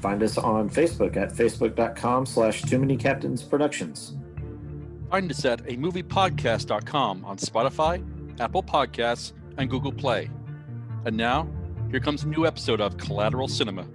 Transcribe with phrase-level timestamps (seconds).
[0.00, 4.14] Find us on Facebook at facebook.com slash too many captains productions.
[5.10, 10.30] Find us at a moviepodcast.com on Spotify, Apple Podcasts, and Google Play.
[11.04, 11.48] And now,
[11.90, 13.86] here comes a new episode of Collateral Cinema.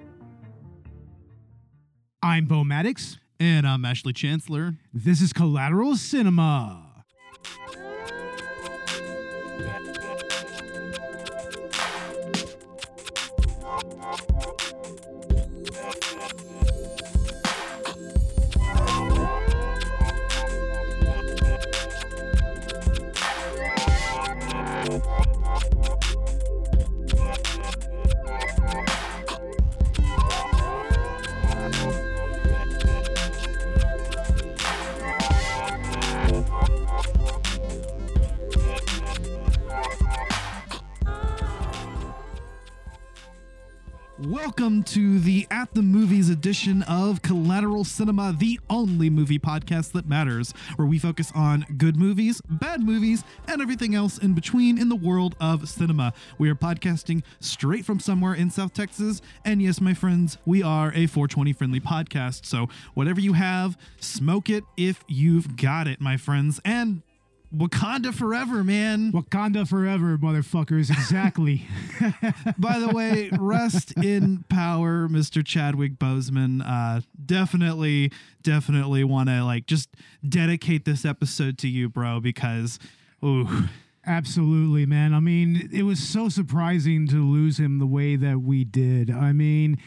[2.22, 3.18] I'm Bo Maddox.
[3.40, 4.76] And I'm Ashley Chancellor.
[4.94, 6.85] This is Collateral Cinema.
[44.28, 50.10] Welcome to the At the Movies edition of Collateral Cinema, the only movie podcast that
[50.10, 54.90] matters, where we focus on good movies, bad movies, and everything else in between in
[54.90, 56.12] the world of cinema.
[56.40, 60.88] We are podcasting straight from somewhere in South Texas, and yes, my friends, we are
[60.96, 62.48] a 420 friendly podcast.
[62.48, 66.60] So whatever you have, smoke it if you've got it, my friends.
[66.66, 67.04] And
[67.56, 69.12] Wakanda forever, man.
[69.12, 70.90] Wakanda forever, motherfuckers.
[70.90, 71.66] Exactly.
[72.58, 75.46] By the way, rest in power, Mr.
[75.46, 76.62] Chadwick Boseman.
[76.66, 78.12] Uh, definitely,
[78.44, 79.90] definitely want to like just
[80.28, 82.80] dedicate this episode to you, bro, because,
[83.24, 83.68] ooh.
[84.08, 85.16] Absolutely, man.
[85.16, 89.10] I mean, it was so surprising to lose him the way that we did.
[89.10, 89.80] I mean,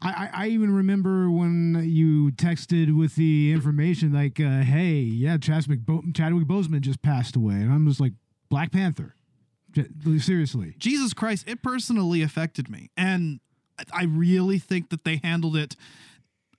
[0.00, 5.80] I, I even remember when you texted with the information like, uh, "Hey, yeah, Chadwick
[6.14, 8.12] Chadwick Boseman just passed away," and I'm just like,
[8.48, 9.14] "Black Panther."
[10.18, 13.40] Seriously, Jesus Christ, it personally affected me, and
[13.92, 15.76] I really think that they handled it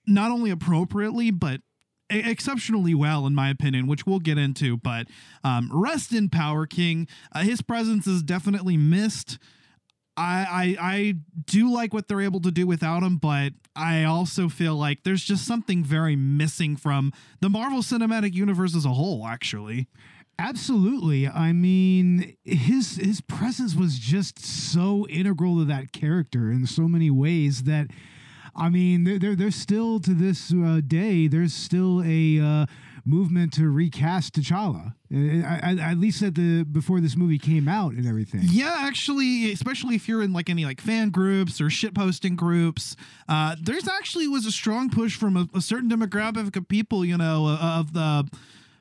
[0.05, 1.61] not only appropriately but
[2.09, 4.77] exceptionally well, in my opinion, which we'll get into.
[4.77, 5.07] But
[5.43, 7.07] um, rest in power, King.
[7.31, 9.37] Uh, his presence is definitely missed.
[10.19, 11.13] I, I I
[11.45, 15.23] do like what they're able to do without him, but I also feel like there's
[15.23, 19.25] just something very missing from the Marvel Cinematic Universe as a whole.
[19.25, 19.87] Actually,
[20.39, 21.27] Absolutely.
[21.27, 27.09] I mean, his his presence was just so integral to that character in so many
[27.09, 27.87] ways that
[28.55, 32.65] I mean, there, there there's still to this uh, day there's still a uh,
[33.09, 34.93] movement to recast T'Challa.
[35.13, 38.41] Uh, At, at least at the before this movie came out and everything.
[38.43, 42.95] Yeah, actually, especially if you're in like any like fan groups or shit posting groups,
[43.27, 47.17] uh, there's actually was a strong push from a, a certain demographic of people, you
[47.17, 48.29] know, uh, of the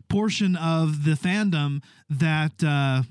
[0.08, 3.02] portion of the fandom that uh,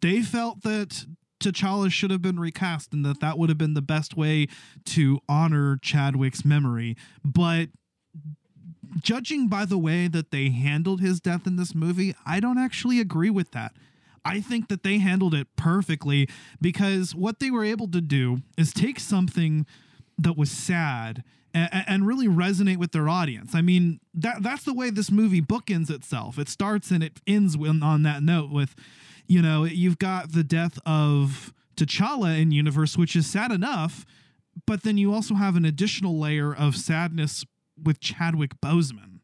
[0.00, 1.06] they felt that
[1.40, 4.48] T'Challa should have been recast and that that would have been the best way
[4.86, 6.96] to honor Chadwick's memory.
[7.24, 7.68] But
[9.00, 13.00] judging by the way that they handled his death in this movie, I don't actually
[13.00, 13.72] agree with that.
[14.24, 16.28] I think that they handled it perfectly
[16.60, 19.66] because what they were able to do is take something
[20.18, 23.54] that was sad and, and really resonate with their audience.
[23.54, 26.38] I mean, that that's the way this movie bookends itself.
[26.38, 28.74] It starts and it ends on that note with,
[29.26, 34.04] you know, you've got the death of T'Challa in universe, which is sad enough,
[34.66, 37.44] but then you also have an additional layer of sadness
[37.82, 39.20] with Chadwick Boseman.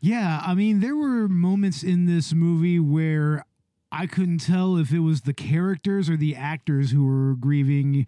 [0.00, 3.44] Yeah, I mean, there were moments in this movie where
[3.92, 8.06] I couldn't tell if it was the characters or the actors who were grieving,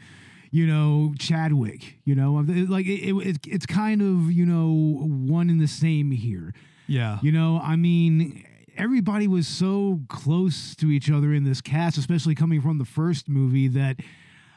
[0.50, 1.98] you know, Chadwick.
[2.04, 4.72] You know, like it, it, it's kind of you know
[5.06, 6.54] one and the same here.
[6.86, 7.18] Yeah.
[7.22, 8.44] You know, I mean,
[8.76, 13.28] everybody was so close to each other in this cast, especially coming from the first
[13.28, 14.00] movie that.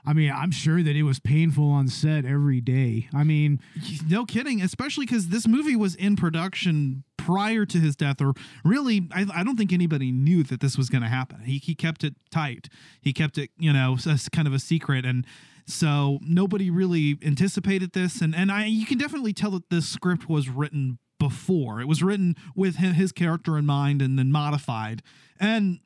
[0.05, 3.09] I mean, I'm sure that it was painful on set every day.
[3.13, 3.59] I mean,
[4.07, 9.07] no kidding, especially because this movie was in production prior to his death, or really,
[9.11, 11.41] I, I don't think anybody knew that this was going to happen.
[11.41, 12.69] He, he kept it tight.
[13.01, 15.05] He kept it, you know, as kind of a secret.
[15.05, 15.25] And
[15.65, 18.21] so nobody really anticipated this.
[18.21, 21.81] And, and I, you can definitely tell that this script was written before.
[21.81, 25.01] It was written with his character in mind and then modified.
[25.39, 25.79] And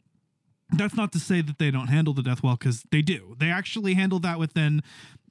[0.71, 3.36] that's not to say that they don't handle the death well because they do.
[3.39, 4.81] They actually handle that within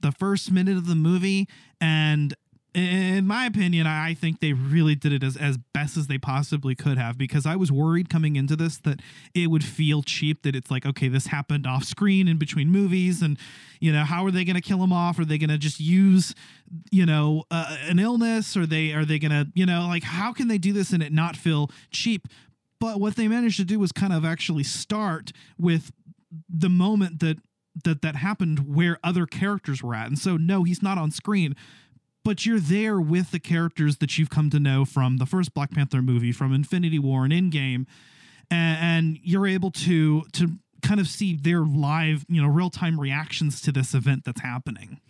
[0.00, 1.48] the first minute of the movie,
[1.80, 2.34] and
[2.74, 6.74] in my opinion, I think they really did it as, as best as they possibly
[6.74, 9.00] could have because I was worried coming into this that
[9.34, 13.22] it would feel cheap that it's like, okay, this happened off screen in between movies.
[13.22, 13.38] And,
[13.80, 15.18] you know, how are they going to kill him off?
[15.18, 16.34] Are they going to just use,
[16.90, 18.56] you know, uh, an illness?
[18.56, 21.02] Or they, are they going to, you know, like, how can they do this and
[21.02, 22.28] it not feel cheap?
[22.80, 25.92] But what they managed to do was kind of actually start with
[26.48, 27.38] the moment that
[27.84, 30.08] that that happened where other characters were at.
[30.08, 31.54] And so no, he's not on screen,
[32.24, 35.70] but you're there with the characters that you've come to know from the first Black
[35.70, 37.86] Panther movie, from Infinity War and Endgame,
[38.50, 43.00] and, and you're able to to kind of see their live, you know, real time
[43.00, 45.00] reactions to this event that's happening.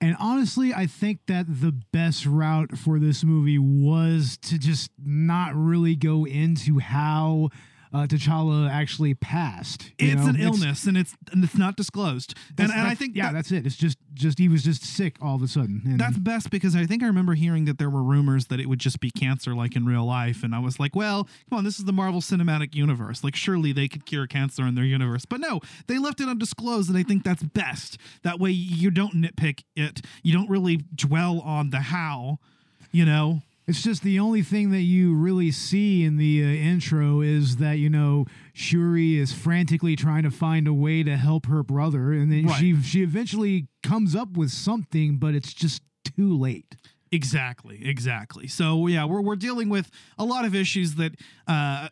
[0.00, 5.54] And honestly, I think that the best route for this movie was to just not
[5.54, 7.50] really go into how
[7.94, 9.92] uh, T'Challa actually passed.
[9.98, 10.28] It's know?
[10.28, 12.34] an illness, and it's and it's not disclosed.
[12.58, 13.64] And, and I think yeah, that- that's it.
[13.64, 15.82] It's just just he was just sick all of a sudden.
[15.84, 18.68] And That's best because I think I remember hearing that there were rumors that it
[18.68, 20.42] would just be cancer like in real life.
[20.42, 23.24] And I was like, well, come on, this is the Marvel Cinematic Universe.
[23.24, 25.24] Like, surely they could cure cancer in their universe.
[25.24, 26.88] But no, they left it undisclosed.
[26.88, 27.98] And I think that's best.
[28.22, 32.38] That way you don't nitpick it, you don't really dwell on the how,
[32.92, 33.42] you know?
[33.66, 37.78] It's just the only thing that you really see in the uh, intro is that
[37.78, 42.30] you know Shuri is frantically trying to find a way to help her brother, and
[42.30, 42.58] then Right.
[42.60, 46.76] she she eventually comes up with something, but it's just too late.
[47.10, 48.48] Exactly, exactly.
[48.48, 51.12] So yeah, we're we're dealing with a lot of issues that
[51.46, 51.88] uh,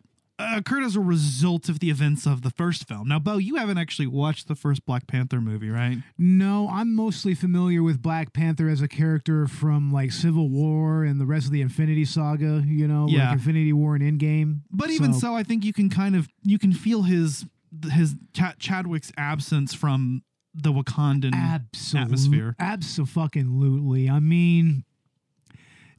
[0.56, 3.08] occurred as a result of the events of the first film.
[3.08, 5.98] Now, Bo, you haven't actually watched the first Black Panther movie, right?
[6.18, 11.20] No, I'm mostly familiar with Black Panther as a character from like Civil War and
[11.20, 12.62] the rest of the Infinity Saga.
[12.66, 13.26] You know, Yeah.
[13.30, 14.60] like Infinity War and Endgame.
[14.70, 17.44] But even so, I think you can kind of you can feel his
[17.90, 20.22] his Ch- Chadwick's absence from
[20.54, 22.56] the Wakandan Absolute, atmosphere.
[22.58, 24.10] Absolutely.
[24.10, 24.84] I mean,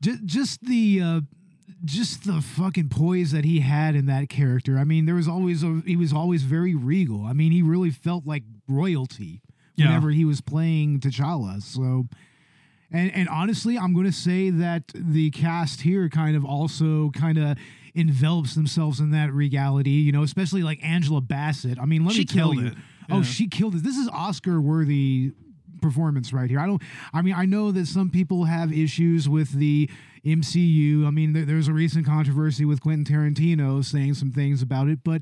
[0.01, 1.21] just just the uh,
[1.85, 4.77] just the fucking poise that he had in that character.
[4.77, 7.25] I mean, there was always a he was always very regal.
[7.25, 9.41] I mean, he really felt like royalty
[9.75, 9.87] Yeah.
[9.87, 11.61] whenever he was playing T'Challa.
[11.61, 12.07] So.
[12.95, 17.39] And, and honestly, I'm going to say that the cast here kind of also kind
[17.39, 17.57] of
[17.95, 21.79] envelops themselves in that regality, you know, especially like Angela Bassett.
[21.79, 22.67] I mean, let She me tell you.
[22.67, 22.73] it.
[23.09, 23.23] Oh, Yeah.
[23.23, 23.83] she killed it.
[23.83, 25.31] This is Oscar worthy
[25.81, 26.59] performance right here.
[26.59, 26.83] I don't
[27.13, 29.89] I mean, I know that some people have issues with the
[30.25, 31.05] MCU.
[31.05, 34.99] I mean, there, there's a recent controversy with Quentin Tarantino saying some things about it,
[35.03, 35.21] but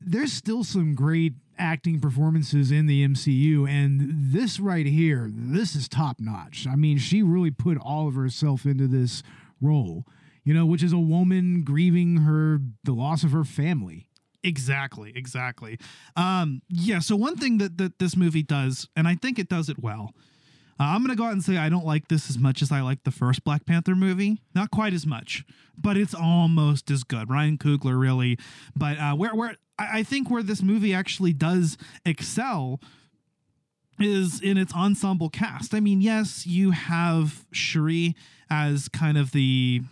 [0.00, 5.88] there's still some great acting performances in the MCU and this right here, this is
[5.88, 6.66] top notch.
[6.68, 9.22] I mean, she really put all of herself into this
[9.60, 10.04] role.
[10.44, 14.08] You know, which is a woman grieving her the loss of her family.
[14.42, 15.78] Exactly, exactly.
[16.16, 16.98] Um, yeah.
[16.98, 20.14] So one thing that that this movie does, and I think it does it well.
[20.80, 22.80] Uh, I'm gonna go out and say I don't like this as much as I
[22.80, 24.40] like the first Black Panther movie.
[24.54, 25.44] Not quite as much,
[25.76, 27.30] but it's almost as good.
[27.30, 28.38] Ryan Coogler really,
[28.74, 32.80] but uh, where where I, think where this movie actually does excel
[33.98, 35.74] is in its ensemble cast.
[35.74, 38.14] I mean, yes, you have Shuri
[38.50, 39.82] as kind of the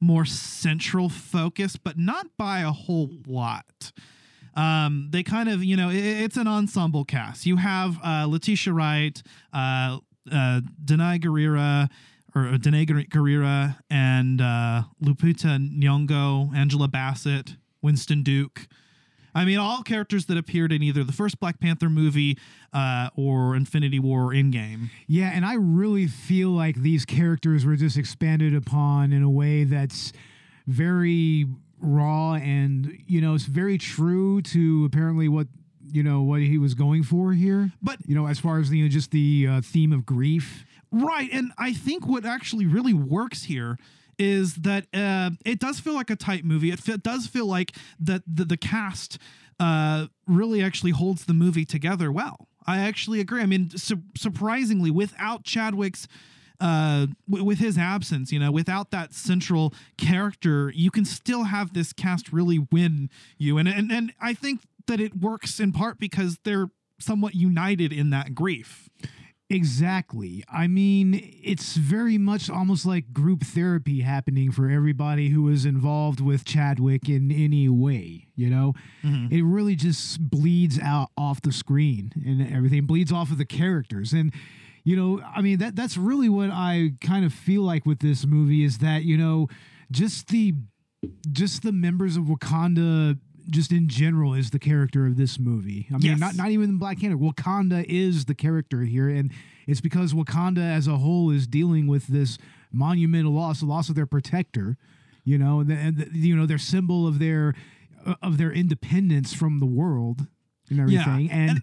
[0.00, 3.92] more central focus, but not by a whole lot.
[4.54, 7.46] Um, they kind of, you know, i it's an ensemble cast.
[7.46, 9.98] You have uh, Letitia Wright, uh,
[10.30, 11.88] uh, Denai Gurira,
[12.34, 18.68] or uh, Danai Gurira, and uh, Lupita Nyong'o, Angela Bassett, Winston Duke.
[19.34, 22.36] I mean, all characters that appeared in either the first Black Panther movie
[22.72, 24.90] uh, or Infinity War or Endgame.
[25.06, 29.64] Yeah, and I really feel like these characters were just expanded upon in a way
[29.64, 30.12] that's
[30.66, 31.46] very
[31.82, 35.46] raw and you know it's very true to apparently what
[35.92, 37.72] you know what he was going for here.
[37.82, 40.64] But You know, as far as you know, just the uh, theme of grief.
[40.92, 43.78] Right, and I think what actually really works here
[44.18, 46.70] is that uh, it does feel like a tight movie.
[46.72, 49.18] It, fe- does feel like that the, the cast
[49.60, 52.48] uh, really actually holds the movie together well.
[52.66, 53.40] I actually agree.
[53.40, 56.06] I mean, su- surprisingly, without Chadwick's.
[56.62, 61.72] Uh, w- with his absence, you know, without that central character, you can still have
[61.72, 65.98] this cast really win you, and and and I think that it works in part
[65.98, 68.88] because they're somewhat united in that grief.
[69.48, 70.44] Exactly.
[70.48, 76.20] I mean, it's very much almost like group therapy happening for everybody who is involved
[76.20, 78.74] with Chadwick in any way, you know?
[79.02, 79.34] Mm-hmm.
[79.34, 84.12] It really just bleeds out off the screen and everything bleeds off of the characters.
[84.12, 84.32] And
[84.84, 88.26] you know, I mean that that's really what I kind of feel like with this
[88.26, 89.48] movie is that, you know,
[89.90, 90.54] just the
[91.30, 93.18] just the members of Wakanda
[93.50, 95.86] just in general is the character of this movie.
[95.90, 96.18] I mean, Yes.
[96.20, 97.16] not not even Black Panther.
[97.18, 99.30] Wakanda is the character here, and
[99.66, 102.38] it's because Wakanda as a whole is dealing with this
[102.72, 104.76] monumental loss, the loss of their protector.
[105.24, 107.54] You know, and the, and the- you know their symbol of their
[108.06, 110.26] uh, of their independence from the world
[110.68, 111.50] and Yeah, everything, and.
[111.50, 111.62] and-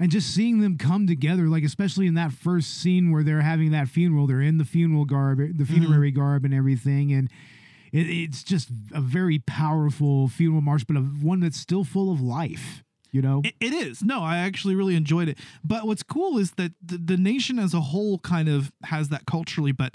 [0.00, 3.72] and just seeing them come together, like especially in that first scene where they're having
[3.72, 6.20] that funeral, they're in the funeral garb, the funerary mm-hmm.
[6.20, 7.28] garb, and everything, and
[7.92, 12.20] it, it's just a very powerful funeral march, but a, one that's still full of
[12.20, 12.82] life.
[13.10, 14.02] You know, It, it is.
[14.04, 15.38] No, I actually really enjoyed it.
[15.64, 19.24] But what's cool is that the, the nation as a whole kind of has that
[19.24, 19.94] culturally, but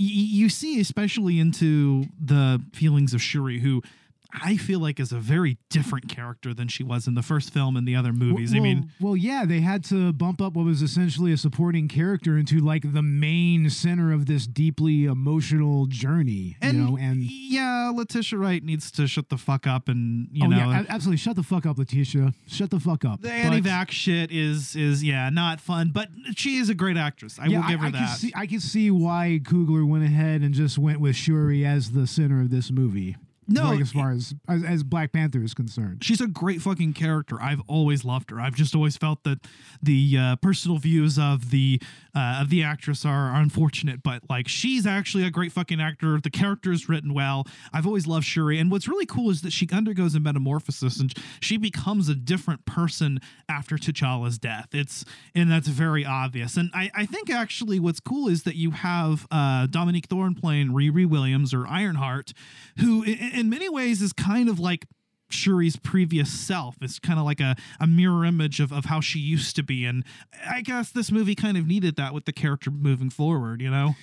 [0.00, 3.82] you see, especially into the feelings of Shuri, who
[4.30, 7.76] I feel like is a very different character than she was in the first film
[7.76, 8.52] and the other movies.
[8.52, 11.88] Well, I mean, well, yeah, they had to bump up what was essentially a supporting
[11.88, 16.56] character into like the main center of this deeply emotional journey.
[16.60, 20.44] and, you know, and yeah, Letitia Wright needs to shut the fuck up and, you
[20.44, 20.56] oh know.
[20.56, 21.16] yeah, absolutely.
[21.16, 22.34] Shut the fuck up, Letitia.
[22.46, 23.22] Shut the fuck up.
[23.22, 27.38] the anti-vax shit is is yeah not fun, but she is a great actress.
[27.38, 27.98] I yeah, will give her I, that.
[27.98, 31.92] Can see, I can see why Coogler went ahead and just went with Shuri as
[31.92, 33.16] the center of this movie.
[33.48, 36.04] No, like as far as, as as Black Panther is concerned.
[36.04, 37.40] she's a great fucking character.
[37.40, 38.40] I've always loved her.
[38.40, 39.38] I've just always felt that
[39.82, 41.80] the uh, personal views of the
[42.14, 46.20] uh, of the actress are, are unfortunate, but like she's actually a great fucking actor.
[46.20, 47.46] The character is written well.
[47.72, 51.12] I've always loved Shuri, and what's really cool is that she undergoes a metamorphosis and
[51.40, 54.68] she becomes a different person after T'Challa's death.
[54.72, 56.58] It's and that's very obvious.
[56.58, 60.68] And I, I think actually what's cool is that you have uh, Dominique Thorne playing
[60.68, 62.34] Riri Williams or Ironheart,
[62.78, 64.86] who in, in many ways is kind of like
[65.30, 66.76] Shuri's previous self.
[66.80, 69.84] It's kind of like a, a mirror image of, of how she used to be.
[69.84, 70.04] And
[70.48, 73.94] I guess this movie kind of needed that with the character moving forward, you know?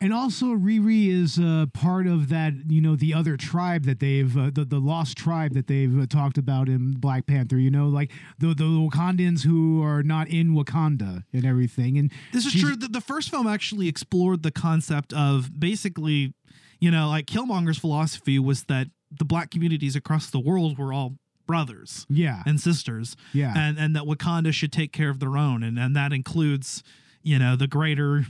[0.00, 4.36] And also, Riri is uh, part of that, you know, the other tribe that they've,
[4.36, 7.86] uh, the, the lost tribe that they've uh, talked about in Black Panther, you know,
[7.86, 11.96] like the, the Wakandans who are not in Wakanda and everything.
[11.96, 12.76] And This is true.
[12.76, 16.34] The, the first film actually explored the concept of basically,
[16.80, 21.16] you know, like Killmonger's philosophy was that the black communities across the world were all
[21.46, 22.42] brothers Yeah.
[22.46, 23.16] and sisters.
[23.32, 23.52] Yeah.
[23.56, 25.62] And, and that Wakanda should take care of their own.
[25.62, 26.82] And, and that includes,
[27.22, 28.24] you know, the greater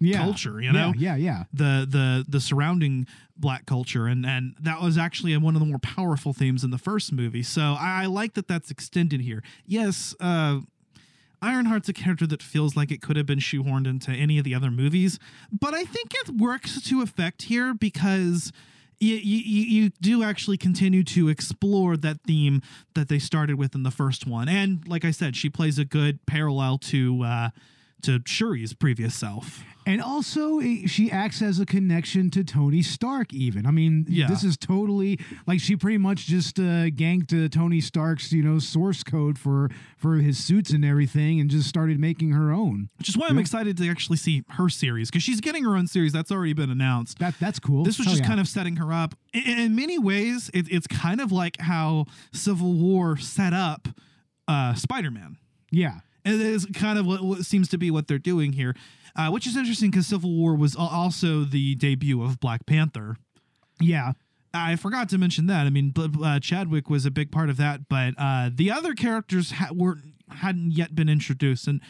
[0.00, 0.18] yeah.
[0.18, 0.92] culture, you know?
[0.96, 1.44] Yeah, yeah, yeah.
[1.52, 5.78] the the the surrounding black culture and and that was actually one of the more
[5.78, 10.14] powerful themes in the first movie so i, I like that that's extended here yes
[10.20, 10.60] uh
[11.42, 14.54] Ironheart's a character that feels like it could have been shoehorned into any of the
[14.54, 15.18] other movies,
[15.50, 18.52] but I think it works to effect here because
[19.00, 22.62] you, you, you do actually continue to explore that theme
[22.94, 24.48] that they started with in the first one.
[24.48, 27.50] And like I said, she plays a good parallel to uh,
[28.02, 29.64] to Shuri's previous self.
[29.84, 33.32] And also, she acts as a connection to Tony Stark.
[33.32, 34.28] Even I mean, Yeah.
[34.28, 38.58] this is totally like she pretty much just uh, ganked uh, Tony Stark's you know
[38.58, 42.90] source code for for his suits and everything, and just started making her own.
[42.98, 45.86] Which is why I'm excited to actually see her series because she's getting her own
[45.88, 47.18] series that's already been announced.
[47.18, 47.84] That that's cool.
[47.84, 48.28] This was Hell just yeah.
[48.28, 49.14] kind of setting her up.
[49.34, 53.88] In, in many ways, it, it's kind of like how Civil War set up
[54.46, 55.38] uh, Spider-Man.
[55.70, 56.00] yeah.
[56.24, 58.74] And it is kind of what, what seems to be what they're doing here,
[59.16, 63.16] uh, which is interesting because Civil War was also the debut of Black Panther.
[63.80, 64.12] Yeah.
[64.54, 65.66] I forgot to mention that.
[65.66, 69.52] I mean, uh, Chadwick was a big part of that, but uh, the other characters
[69.52, 69.98] ha- were
[70.28, 71.80] hadn't yet been introduced, and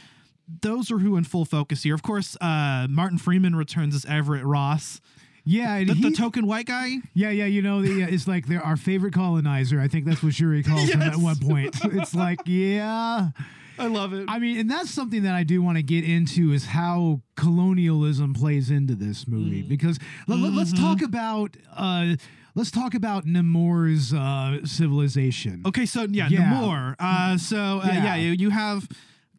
[0.63, 1.95] those are who in full focus here.
[1.95, 5.01] Of course, uh, Martin Freeman returns as Everett Ross,
[5.45, 6.99] Yeah, the, the token white guy.
[7.15, 7.47] yeah, yeah.
[7.47, 9.81] You know, the, uh, it's like they're our favorite colonizer.
[9.81, 11.77] I think that's what Shuri calls him at one point.
[11.85, 13.31] It's like, yeah.
[13.79, 14.27] I love it.
[14.29, 18.35] I mean, and that's something that I do want to get into is how colonialism
[18.35, 22.15] plays into this movie because let, us talk about uh,
[22.55, 25.63] let's talk about Namor's uh, civilization.
[25.67, 26.53] Okay, so yeah, Yeah.
[26.53, 26.97] Namor.
[26.99, 28.05] Uh, so uh, yeah.
[28.05, 28.17] Yeah.
[28.17, 28.89] you, you have.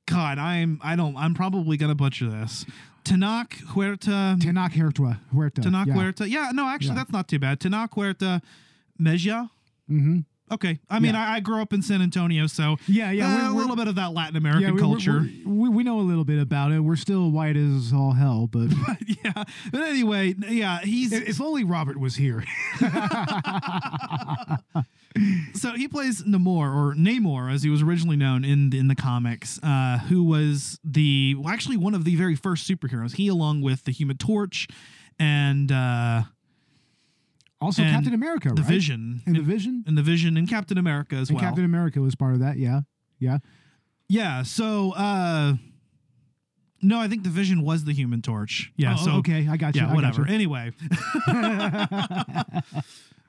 [0.06, 0.80] God, I'm.
[0.84, 1.16] I don't.
[1.16, 2.66] I'm probably gonna butcher this.
[3.06, 4.38] Tenoch Huerta.
[4.40, 5.20] Tenoch Huerta.
[5.34, 5.62] Huerta.
[5.62, 5.94] Tenoch yeah.
[5.94, 6.30] Huerta.
[6.30, 6.96] Yeah, no, actually, Yeah.
[6.96, 7.60] that's not too bad.
[7.60, 8.42] Tenoch Huerta
[8.98, 9.50] Mejia.
[9.90, 10.20] Mm-hmm.
[10.54, 11.28] Okay, I mean, Yeah.
[11.28, 13.26] I, I grew up in San Antonio, so Yeah, yeah.
[13.28, 15.20] uh, we're- a we're- little bit of that Latin yeah, American we- culture.
[15.22, 16.80] we're- we, we know a little bit about it.
[16.82, 18.70] We're still white as all hell, but
[19.26, 22.44] yeah, but anyway, yeah, he's if only Robert was here.
[25.54, 28.96] so he plays Namor or Namor as he was originally known in the, in the
[28.96, 33.16] comics, uh, who was the well, actually one of the very first superheroes.
[33.16, 34.68] He, along with the Human Torch
[35.20, 36.24] and uh,
[37.63, 38.70] also, And Captain America, the right?
[38.70, 41.46] Vision, and the Vision, and the Vision, and Captain America as and well.
[41.46, 42.58] Captain America was part of that.
[42.58, 42.82] Yeah,
[43.20, 43.38] yeah.
[44.08, 44.43] yeah.
[44.43, 45.53] So uh,
[46.82, 48.72] no, I think the Vision was the Human Torch.
[48.75, 48.96] Yeah.
[49.00, 49.82] Oh, so okay, I got you.
[49.82, 50.25] yeah, I whatever.
[50.27, 50.34] you.
[50.34, 50.72] Anyway.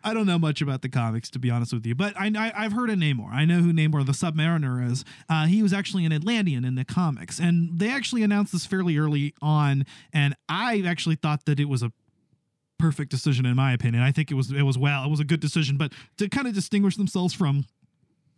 [0.07, 2.65] I don't know much about the comics to be honest with you, but I, I
[2.65, 3.33] have heard of Namor.
[3.33, 5.03] I know who Namor the Submariner is.
[5.31, 8.99] Uh, he was actually an Atlantean in the comics, and they actually announced this fairly
[8.99, 9.87] early on.
[10.13, 11.91] And I actually thought that it was a
[12.79, 14.03] perfect decision in my opinion.
[14.03, 16.47] I think it was it was well, it was a good decision, but to kind
[16.47, 17.65] of distinguish themselves from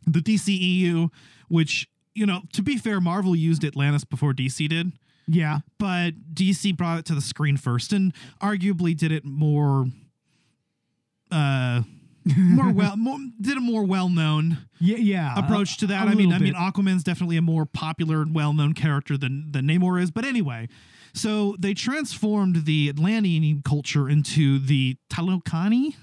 [0.06, 1.10] the DCEU,
[1.48, 4.92] which you know, to be fair, Marvel used Atlantis before DC did
[5.26, 5.58] Yeah.
[5.78, 9.86] but DC brought it to the screen first and arguably did it more
[11.30, 11.82] uh
[12.36, 14.96] more well more, did a more well-known Yeah.
[14.96, 15.38] Yeah.
[15.38, 16.08] approach to that.
[16.08, 19.66] I I mean I mean Aquaman's definitely a more popular and well-known character than than
[19.66, 20.68] Namor is, but anyway.
[21.16, 25.94] So they transformed the Atlantean culture into the Talokani.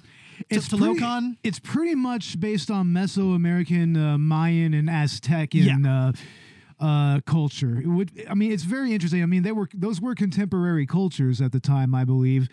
[0.50, 1.00] It's It's pretty-
[1.44, 7.80] it's pretty much based on Mesoamerican, uh, Mayan, and Aztecian uh, uh, culture.
[7.80, 9.22] It would, I mean, it's very interesting.
[9.22, 12.50] I mean, they were those were contemporary cultures at the time, I believe.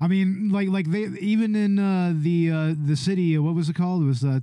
[0.00, 3.74] I mean, like like they even in uh, the uh, the city, what was it
[3.76, 4.02] called?
[4.02, 4.40] It was uh,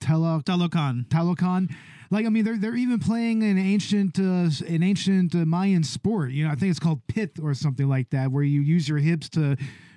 [0.00, 1.06] Telo Talokan.
[1.08, 1.74] Talocan.
[2.10, 6.30] Like I mean, they're they're even playing an ancient uh, an ancient uh, Mayan sport.
[6.30, 8.98] You know, I think it's called pith or something like that, where you use your
[8.98, 9.56] hips to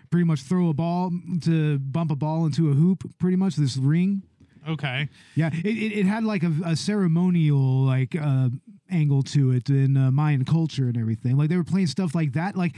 [0.09, 1.11] pretty much throw a ball
[1.43, 3.03] to bump a ball into a hoop.
[3.17, 4.23] Pretty much this ring.
[4.67, 5.09] Okay.
[5.35, 8.49] Yeah, it, it, it had like a, a ceremonial like uh,
[8.89, 11.37] angle to it in uh, Mayan culture and everything.
[11.37, 12.55] Like they were playing stuff like that.
[12.55, 12.75] Like,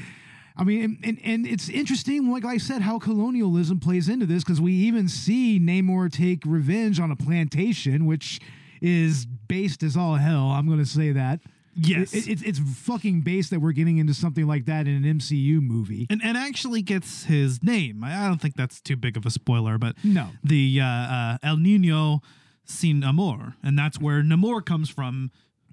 [0.55, 4.43] I mean, and, and, and it's interesting, like I said, how colonialism plays into this
[4.43, 8.39] because we even see Namor take revenge on a plantation, which
[8.83, 10.47] is based as all hell.
[10.49, 11.39] I'm going to say that.
[11.75, 12.13] Yes.
[12.13, 15.17] It, it, it's it's fucking based that we're getting into something like that in an
[15.17, 16.05] MCU movie.
[16.11, 18.03] and, and actually gets his name.
[18.03, 20.27] I I don't think that's too big of a spoiler, but No.
[20.43, 22.21] the uh, uh, El Nino
[22.65, 25.31] Sin Amor, and that's where Namor comes from.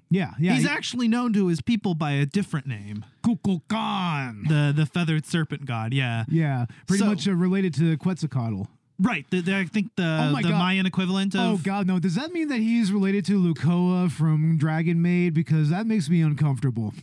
[0.09, 0.55] Yeah, yeah.
[0.55, 4.47] He's actually known to his people by a different name, Kukulkan.
[4.47, 5.93] the the feathered serpent god.
[5.93, 8.67] Yeah, Yeah, pretty So- much uh, related to the Quetzalcoatl.
[8.99, 9.25] Right.
[9.29, 10.59] The, the- I think the Oh my the God.
[10.59, 11.59] Mayan equivalent Oh.
[11.63, 11.99] God, no!
[11.99, 15.33] Does that mean that he's related to Lucoa from Dragon Maid?
[15.33, 16.93] Because that makes me uncomfortable.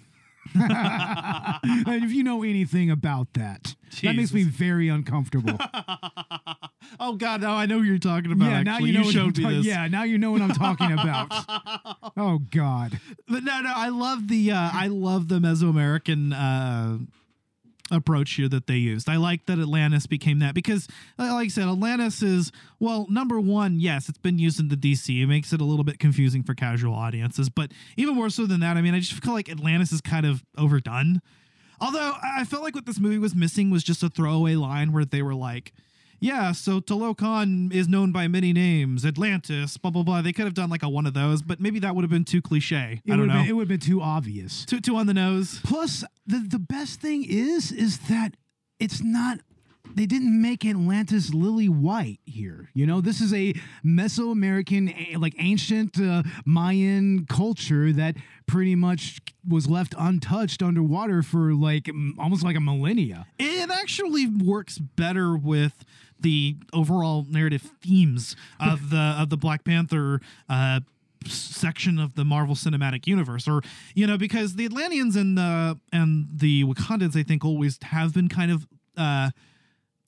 [0.55, 5.59] and if you know anything about that, that makes me very uncomfortable.
[7.01, 7.51] oh God, no!
[7.51, 8.47] I know who you're talking about.
[8.51, 8.91] yeah, now actually.
[8.91, 9.01] you know.
[9.05, 9.67] what I'm showed me ta- this.
[9.67, 11.27] Yeah, now you know what I'm talking about.
[12.17, 12.99] oh God,
[13.29, 17.05] But no, no, I love the uh, I love the Mesoamerican uh,
[17.91, 19.09] approach here that they used.
[19.09, 23.41] I like that Atlantis became that because, uh, like I said, Atlantis is well, number
[23.41, 25.23] one, yes, it's been used in the DC.
[25.23, 28.61] It makes it a little bit confusing for casual audiences, but even more so than
[28.61, 31.21] that, I mean, I just feel like Atlantis is kind of overdone.
[31.81, 35.05] Although I felt like what this movie was missing was just a throwaway line where
[35.05, 35.73] they were like,
[36.21, 40.21] yeah, so Talokan is known by many names, Atlantis, blah blah blah.
[40.23, 42.25] They could have done like a one of those, but maybe that would have been
[42.25, 43.01] too cliche.
[43.05, 43.35] it I don't know.
[43.35, 44.65] been, it would have been too obvious.
[44.65, 45.61] too too on the nose.
[45.63, 48.37] Plus, the the best thing is is that
[48.79, 49.39] it's not.
[49.95, 52.69] They didn't make Atlantis lily white here.
[52.75, 59.69] You know, this is a Mesoamerican, like ancient uh, Mayan culture that pretty much was
[59.69, 61.89] left untouched underwater for like
[62.19, 63.27] almost like a millennia.
[63.39, 65.85] It actually works better with
[66.21, 70.81] the overall narrative themes of the of the Black Panther uh
[71.27, 73.63] section of the Marvel Cinematic Universe or
[73.95, 78.29] you know because the Atlanteans and the and the Wakandans I think always have been
[78.29, 79.31] kind of uh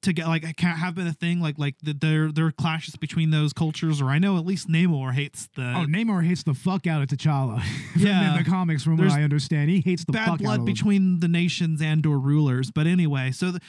[0.03, 2.97] to get like can't have been a thing like like the, there there are clashes
[2.97, 6.55] between those cultures or I know at least Namor hates the Oh, Namor hates the
[6.55, 7.63] fuck out of T'Challa.
[7.97, 8.31] Yeah.
[8.37, 11.21] in the comics, from what I understand, he hates the bad fuck out blood between
[11.21, 13.63] the nations and or rulers but anyway so th-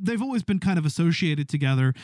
[0.00, 1.94] they've always been kind of associated together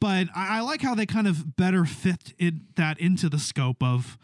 [0.00, 3.82] but I, I like how they kind of better fit it that into the scope
[3.82, 4.18] of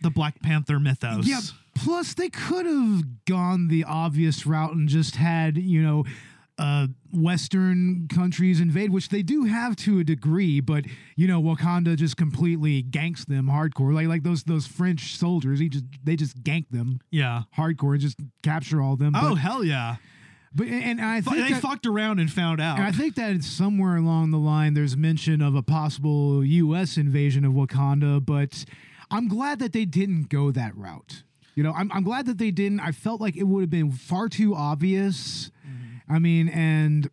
[0.00, 1.40] the black panther mythos Yeah.
[1.74, 6.04] Plus, they could have gone the obvious route and just had, you know,
[6.62, 10.84] uh, Western countries invade, which they do have to a degree, but
[11.16, 13.92] you know, Wakanda just completely ganks them hardcore.
[13.92, 18.00] Like like those those French soldiers, he just they just gank them yeah hardcore and
[18.00, 19.14] just capture all them.
[19.16, 19.96] oh but, hell yeah
[20.54, 23.14] but and I Fu- think they that, fucked around and found out and I think
[23.16, 26.96] that somewhere along the line, there's mention of a possible U.S.
[26.96, 28.64] invasion of Wakanda, but
[29.10, 31.22] I'm glad that they didn't go that route.
[31.54, 32.80] You know, I'm, I'm glad that they didn't.
[32.80, 35.50] I felt like it would have been far too obvious.
[36.12, 37.10] I mean, and.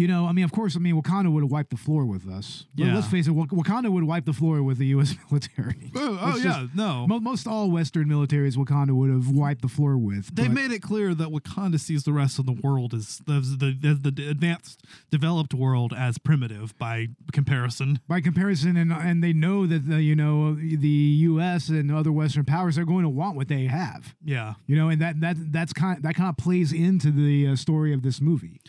[0.00, 2.26] You know, I mean, of course, I mean, Wakanda would have wiped the floor with
[2.26, 2.64] us.
[2.74, 2.94] Yeah.
[2.94, 5.14] let's face it, Wak- Wakanda would wipe the floor with the U.S.
[5.30, 5.92] military.
[5.94, 9.98] oh, oh yeah no Mo- Most all Western militaries, Wakanda would have wiped the floor
[9.98, 10.34] with.
[10.34, 13.76] They've made it clear that Wakanda sees the rest of the world as, as the
[13.84, 18.00] as the advanced, developed world as primitive by comparison.
[18.08, 20.88] by comparison, and and they know that the you know the
[21.28, 21.68] U.S.
[21.68, 24.14] and other Western powers are going to want what they have.
[24.24, 27.56] Yeah, You know, and that that that's kind that kind of plays into the uh,
[27.56, 28.62] story of this movie.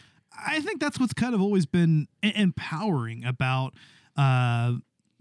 [0.45, 3.73] I think that's what's kind of always been empowering about
[4.17, 4.73] uh,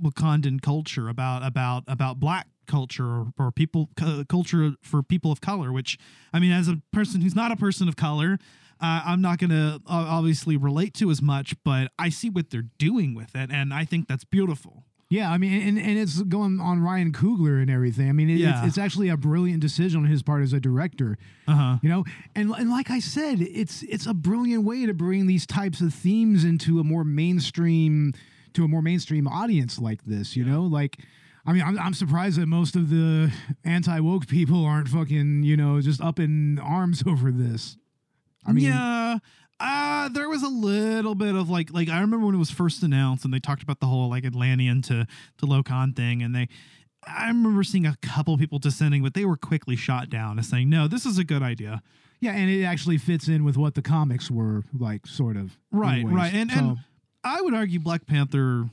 [0.02, 5.72] Wakandan culture, about about about Black culture or, people cu- culture for people of color.
[5.72, 5.98] Which
[6.33, 8.38] I mean, as a person who's not a person of color,
[8.80, 12.50] uh, I'm not going to uh, obviously relate to as much, but I see what
[12.50, 14.85] they're doing with it, and I think that's beautiful.
[15.10, 18.08] Yeah, I mean, and, and it's going on Ryan Coogler and everything.
[18.08, 18.60] I mean, it, Yeah.
[18.60, 21.18] it's, it's actually a brilliant decision on his part as a director.
[21.48, 21.78] Uh huh.
[21.82, 22.04] You know,
[22.36, 25.92] and and like I said, it's it's a brilliant way to bring these types of
[25.92, 28.14] themes into a more mainstream
[28.54, 30.36] to a more mainstream audience like this.
[30.36, 30.98] You know, like.
[31.46, 33.32] I mean, I'm, I'm surprised that most of the
[33.64, 37.78] anti woke people aren't fucking, you know, just up in arms over this.
[38.46, 39.18] I mean, yeah.
[39.60, 42.82] Uh, there was a little bit of like like I remember when it was first
[42.82, 45.06] announced and they talked about the whole like Atlantean to
[45.38, 46.48] to Locan thing and they
[47.06, 50.68] I remember seeing a couple people dissenting, but they were quickly shot down as saying,
[50.68, 51.82] No, this is a good idea.
[52.20, 55.56] yeah, and it actually fits in with what the comics were like, sort of.
[55.72, 56.14] Right, anyways.
[56.14, 56.34] right.
[56.34, 56.76] And So- and
[57.24, 58.68] I would argue Black Panther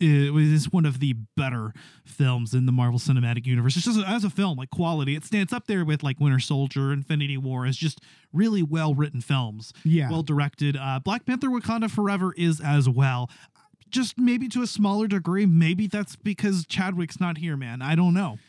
[0.00, 1.72] is one of the better
[2.04, 3.76] films in the Marvel Cinematic Universe.
[3.76, 6.92] It's just as a film, like quality, it stands up there with like Winter Soldier,
[6.92, 8.00] Infinity War as just
[8.32, 9.72] really well written films.
[9.84, 10.10] Yeah.
[10.10, 10.76] well directed.
[10.76, 13.30] Uh, Black Panther: Wakanda Forever is as well.
[13.88, 15.46] Just maybe to a smaller degree.
[15.46, 17.80] Maybe that's because Chadwick's not here, man.
[17.82, 18.38] I don't know.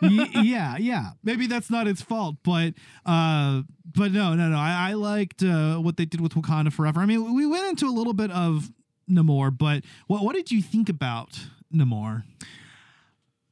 [0.00, 1.10] Yeah, yeah.
[1.24, 2.74] Maybe that's not its fault, but
[3.04, 4.56] uh, but no, no, no.
[4.56, 7.00] I, I liked uh, what they did with Wakanda Forever.
[7.00, 8.70] I mean, we went into a little bit of
[9.10, 11.38] Namor, but what what did you think about
[11.72, 12.24] Namor?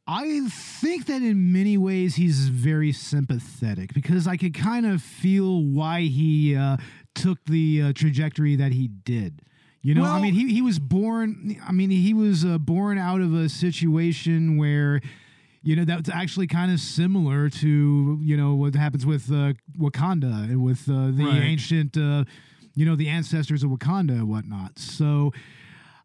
[0.07, 5.63] I think that in many ways he's very sympathetic because I could kind of feel
[5.63, 6.77] why he uh,
[7.15, 9.41] took the uh, trajectory that he did.
[9.81, 13.21] You know, I mean, he, he was born, I mean, he was uh, born out
[13.21, 15.01] of a situation where,
[15.63, 20.45] you know, that's actually kind of similar to, you know, what happens with uh, Wakanda
[20.51, 21.43] and with uh, the Right.
[21.43, 22.25] ancient, uh,
[22.75, 24.79] you know, the ancestors of Wakanda and whatnot.
[24.79, 25.33] So,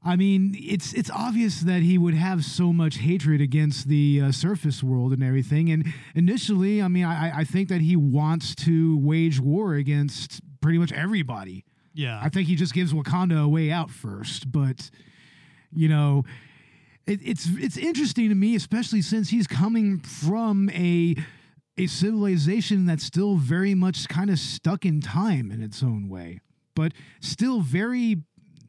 [0.03, 4.31] I mean, it's it's obvious that he would have so much hatred against the uh,
[4.31, 5.71] surface world and everything.
[5.71, 10.77] And initially, I mean, I, I think that he wants to wage war against pretty
[10.77, 11.65] much everybody.
[11.93, 14.51] Yeah, I think he just gives Wakanda a way out first.
[14.51, 14.89] But
[15.71, 16.23] you know,
[17.05, 21.15] it, it's it's interesting to me, especially since he's coming from a
[21.77, 26.39] a civilization that's still very much kind of stuck in time in its own way,
[26.79, 28.17] but still very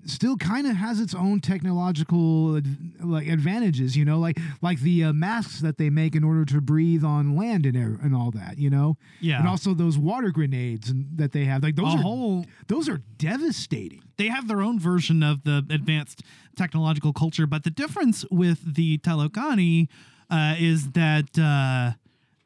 [0.06, 2.58] still kind of has its own technological
[3.00, 6.58] like advantages you know like like the uh, masks that they make in order to
[6.58, 9.38] breathe on land and, er- and all that you know yeah.
[9.38, 12.88] and also those water grenades and, that they have like those a are whole those
[12.88, 16.22] are devastating they have their own version of the advanced
[16.56, 19.88] technological culture, but the difference with the Telokani
[20.28, 21.96] uh, is that uh,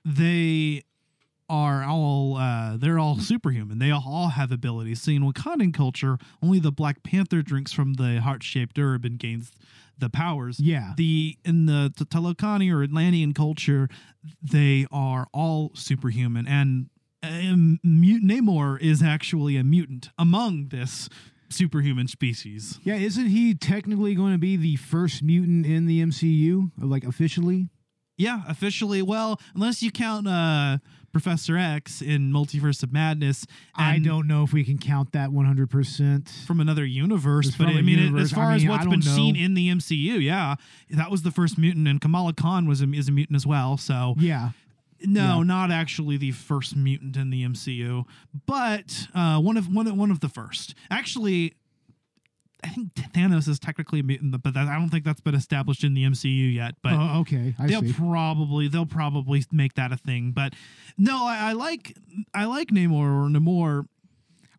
[0.05, 0.85] they
[1.49, 3.79] are all uh, they're all superhuman.
[3.79, 5.03] They all, have abilities.
[5.03, 9.53] See, in Wakandan culture, only the Black Panther drinks from the heart-shaped herb and gains
[9.99, 10.59] the powers.
[10.59, 10.95] Yeah.
[10.97, 13.89] The in the Telokani or Atlantean culture,
[14.43, 16.89] they are all superhuman, and
[17.23, 21.09] um, Namor is actually a mutant among this
[21.51, 22.79] superhuman species.
[22.83, 27.69] Yeah, isn't he technically going to be the first mutant in the MCU, like officially?
[28.17, 29.03] Yeah, officially.
[29.03, 30.79] Well, unless you count uh,
[31.13, 33.47] Professor X in Multiverse of Madness.
[33.75, 36.29] I don't know if we can count that 100%.
[36.45, 38.25] From another universe, It's but I mean, universe.
[38.25, 40.57] as far I as what's been don't seen in the MCU, yeah,
[40.91, 43.77] that was the first mutant, and Kamala Khan was a, is a mutant as well.
[43.77, 44.51] So Yeah.
[45.05, 45.43] no, Yeah.
[45.45, 48.05] not actually the first mutant in the MCU,
[48.47, 50.75] but uh, one of one one of the first.
[50.91, 51.55] Actually,
[52.65, 55.85] I think Thanos is technically a mutant, but that, I don't think that's been established
[55.85, 56.75] in the MCU yet.
[56.83, 57.55] But oh, okay.
[57.59, 57.93] I they'll see.
[57.93, 60.33] probably they'll probably make that a thing.
[60.33, 60.55] But
[60.97, 61.97] no, I, I like
[62.33, 63.87] I like Namor or Namor.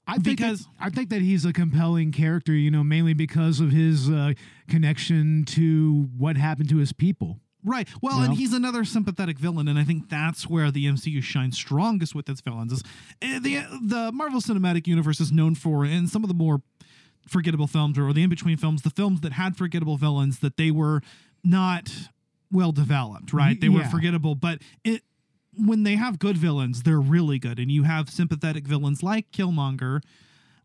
[0.07, 3.59] I think because- that, I think that he's a compelling character, you know, mainly because
[3.59, 4.33] of his uh,
[4.69, 7.39] connection to what happened to his people.
[7.63, 7.89] Right.
[7.99, 11.57] Well, You and he's another sympathetic villain, and I think that's where the MCU shines
[11.57, 12.71] strongest with its villains.
[12.71, 12.83] Is
[13.23, 16.61] eh, the the Marvel Cinematic Universe is known for and some of the more
[17.27, 20.71] forgettable films or the in between films, the films that had forgettable villains that they
[20.71, 21.01] were
[21.43, 21.91] not
[22.51, 23.33] well developed.
[23.33, 23.59] Right.
[23.59, 25.01] They were forgettable, but it
[25.57, 30.01] when they have good villains, they're really good, and you have sympathetic villains like Killmonger.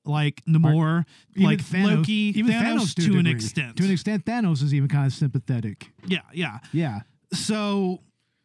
[0.03, 1.05] Like Namor,
[1.37, 3.31] like Thanos- Loki, even Thanos, a to an degree.
[3.33, 3.77] extent.
[3.77, 5.91] To an extent, Thanos is even kind of sympathetic.
[6.07, 7.01] yeah, yeah Yeah.
[7.35, 8.01] so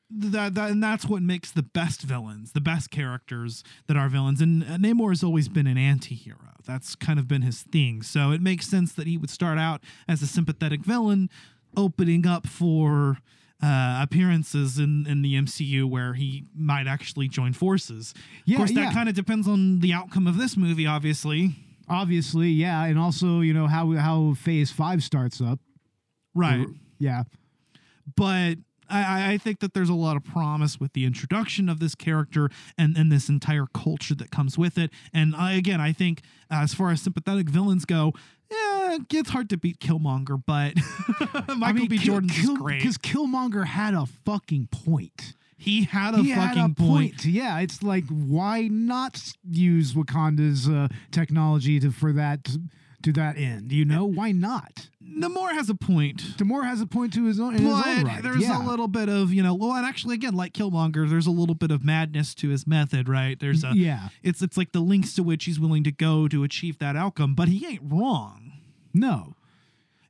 [0.09, 4.41] that, that and that's what makes the best villains the best characters that are villains
[4.41, 8.31] and uh, namor has always been an anti-hero that's kind of been his thing so
[8.31, 11.29] it makes sense that he would start out as a sympathetic villain
[11.77, 13.17] opening up for
[13.63, 18.13] uh, appearances in, in the MCU where he might actually join forces.
[18.45, 18.93] Yeah, of course, that yeah.
[18.93, 21.55] kind of depends on the outcome of this movie, obviously.
[21.87, 25.59] Obviously, yeah, and also you know how how Phase Five starts up.
[26.33, 26.67] Right.
[26.97, 27.23] Yeah.
[28.15, 28.55] but
[28.89, 32.49] I, I think that there's a lot of promise with the introduction of this character
[32.77, 34.91] and, and this entire culture that comes with it.
[35.13, 38.13] And I, again, I think as far as sympathetic villains go,
[38.51, 40.75] yeah, it's hard to beat Killmonger, but
[41.57, 41.97] Michael B.
[41.97, 42.79] Jordan's is great.
[42.79, 45.33] because Killmonger had a fucking point.
[45.57, 47.13] He had a he fucking had a point.
[47.13, 47.25] point.
[47.25, 52.55] Yeah, it's like why not use Wakanda's uh, technology to for that
[53.05, 53.71] to that end?
[53.71, 54.89] You know, why not?
[55.07, 56.17] Namor has a point.
[56.37, 58.21] Tamor has a point to his own, in his own right.
[58.21, 58.61] there's yeah.
[58.61, 61.55] a little bit of, you know, well, and actually, again, like Killmonger, there's a little
[61.55, 63.39] bit of madness to his method, right?
[63.39, 64.09] There's a, yeah.
[64.23, 67.35] it's it's like the links to which he's willing to go to achieve that outcome,
[67.35, 68.53] but he ain't wrong.
[68.93, 69.35] No.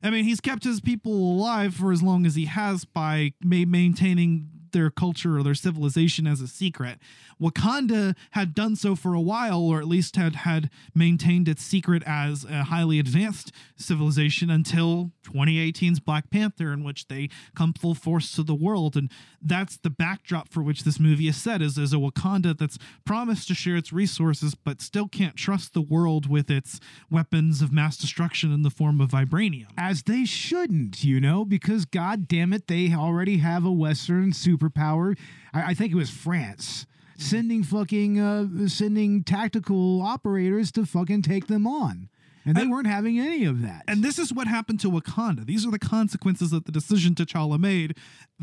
[0.02, 3.64] I mean, he's kept his people alive for as long as he has by ma-
[3.66, 6.98] maintaining their culture or their civilization as a secret.
[7.40, 12.02] Wakanda had done so for a while, or at least had had maintained its secret
[12.06, 18.32] as a highly advanced civilization until 2018's Black Panther, in which they come full force
[18.32, 19.10] to the world, and
[19.42, 21.60] that's the backdrop for which this movie is set.
[21.60, 25.82] Is is a Wakanda that's promised to share its resources, but still can't trust the
[25.82, 29.66] world with its weapons of mass destruction in the form of vibranium.
[29.76, 35.16] As they shouldn't, you know, because god damn it, they already have a Western superpower.
[35.52, 36.86] I, I think it was France.
[37.18, 42.08] Sending fucking uh sending tactical operators to fucking take them on.
[42.44, 43.82] And they And- weren't having any of that.
[43.88, 45.44] And this is what happened to Wakanda.
[45.46, 47.96] These are the consequences of the decision T'Challa made,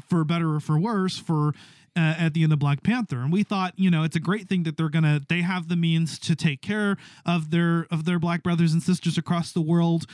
[0.09, 1.53] for better or for worse, for
[1.95, 3.19] uh, at the end of Black Panther.
[3.21, 5.75] And we thought, you know, it's a great thing that they're gonna they have the
[5.75, 10.05] means to take care of their of their black brothers and sisters across the world,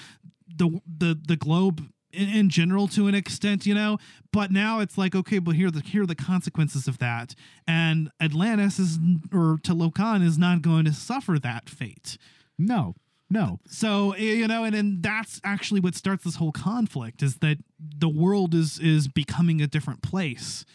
[0.56, 1.88] the the the globe.
[2.12, 4.00] In, in general, to an extent, you know,
[4.32, 7.36] but now it's like okay, but here are the here are the consequences of that,
[7.67, 8.98] and Atlantis is
[9.32, 12.17] or Talokan is not going to suffer that fate.
[12.58, 12.95] no,
[13.30, 13.60] no.
[13.67, 18.10] So you know, and and that's actually what starts this whole conflict is that the
[18.10, 20.65] world is is becoming a different place.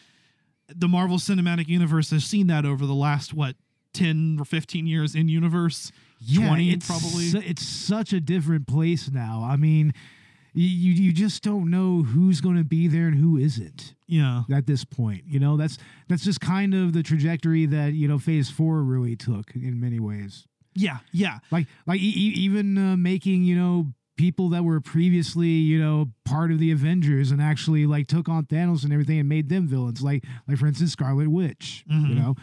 [0.69, 3.57] The Marvel Cinematic Universe has seen that over the last what
[3.93, 5.91] ten or fifteen years in universe.
[6.27, 7.25] Yeah, 20 it's probably.
[7.47, 9.47] it's such a different place now.
[9.47, 9.93] I mean,
[10.57, 14.67] you you just don't know who's going to be there and who isn't Yeah, at
[14.67, 15.25] this point.
[15.27, 19.17] You know, that's that's just kind of the trajectory that you know Phase Four really
[19.17, 20.47] took in many ways.
[20.75, 21.39] yeah, yeah.
[21.51, 26.53] Like like e- even uh, making you know people that were previously you know part
[26.53, 30.03] of the Avengers and actually like took on Thanos and everything and made them villains.
[30.03, 31.85] Like like for instance Scarlet Witch.
[31.89, 32.15] You Mhm.
[32.17, 32.35] know,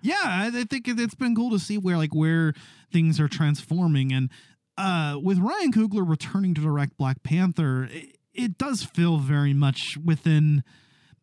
[0.00, 2.52] yeah i think it- it's been cool to see where like where
[2.92, 4.30] things are transforming and
[4.78, 9.98] uh with ryan coogler returning to direct black panther it, it does feel very much
[10.02, 10.62] within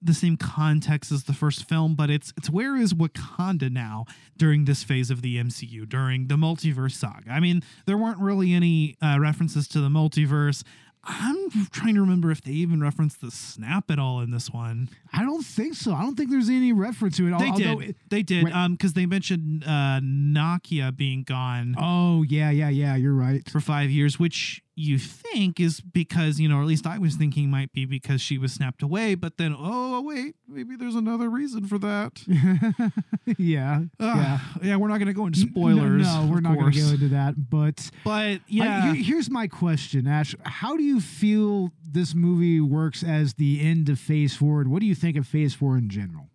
[0.01, 4.05] the same context as the first film but it's it's where is wakanda now
[4.37, 7.31] during this phase of the mcu during the multiverse saga?
[7.31, 10.63] I mean there weren't really any uh, references to the multiverse
[11.05, 14.89] i'm trying to remember if they even referenced the snap at all in this one
[15.13, 15.93] I don't think so.
[15.93, 17.39] I don't think there's any reference to it.
[17.39, 17.89] they although did.
[17.91, 18.43] it- they did.
[18.43, 18.53] Right.
[18.53, 22.95] Um, because they mentioned uh Nakia being gone Oh yeah, yeah, yeah.
[22.97, 23.47] You're right.
[23.49, 27.15] for five years, which you think is because you know, or at least I was
[27.15, 29.15] thinking might be because she was snapped away.
[29.15, 32.21] But then, oh, oh wait, maybe there's another reason for that.
[33.37, 34.39] yeah, Ugh, yeah.
[34.61, 36.03] yeah, we're not going to go into spoilers.
[36.03, 37.49] No, no, we're not going to go into that.
[37.49, 40.35] But But I- yeah, here- here's my question, Ash.
[40.43, 44.61] How do you feel this movie works as the end of Phase Four?
[44.61, 46.29] And what do you think of Phase Four in general?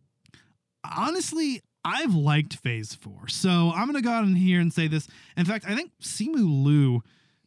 [0.96, 5.08] honestly, I've liked Phase Four, so I'm gonna go out in here and say this.
[5.36, 7.02] In fact, I think Simu Liu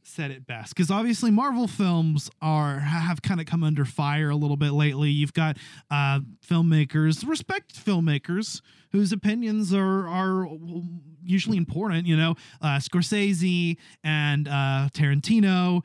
[0.05, 4.35] said it best because obviously Marvel films are have kind of come under fire a
[4.35, 5.09] little bit lately.
[5.09, 5.57] You've got
[5.89, 8.61] uh, filmmakers, respect filmmakers
[8.91, 10.47] whose opinions are are
[11.23, 12.07] usually important.
[12.07, 15.83] You know, uh, Scorsese and uh, Tarantino.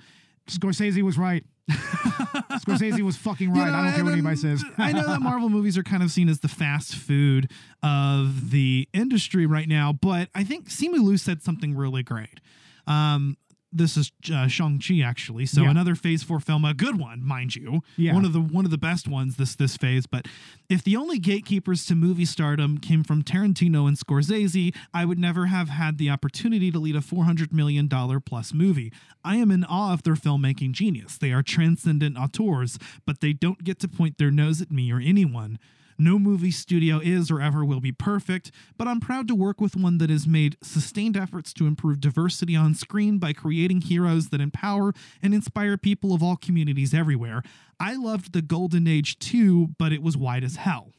[0.49, 1.45] Scorsese was right.
[1.71, 3.67] Scorsese was fucking right.
[3.67, 4.65] You know, I don't care what anybody says.
[4.79, 7.51] I know that Marvel movies are kind of seen as the fast food
[7.83, 12.41] of the industry right now, but I think Simu Liu said something really great.
[12.87, 13.37] Um,
[13.73, 15.71] this is uh, Shang Chi actually, so Yeah.
[15.71, 18.15] another Phase Four film, a good one, mind you, Yeah.
[18.15, 20.07] one of the one of the best ones this this phase.
[20.07, 20.27] But
[20.71, 25.47] if the only gatekeepers to movie stardom came from Tarantino and Scorsese, I would never
[25.47, 28.93] have had the opportunity to lead a four hundred million dollar plus movie.
[29.25, 31.19] I am in awe of their filmmaking genius.
[31.19, 34.99] They are transcendent auteurs, but they don't get to point their nose at me or
[35.01, 35.59] anyone.
[36.01, 39.75] No movie studio is or ever will be perfect, but I'm proud to work with
[39.75, 44.41] one that has made sustained efforts to improve diversity on screen by creating heroes that
[44.41, 47.43] empower and inspire people of all communities everywhere.
[47.81, 50.93] I loved the Golden Age too, but it was wide as hell.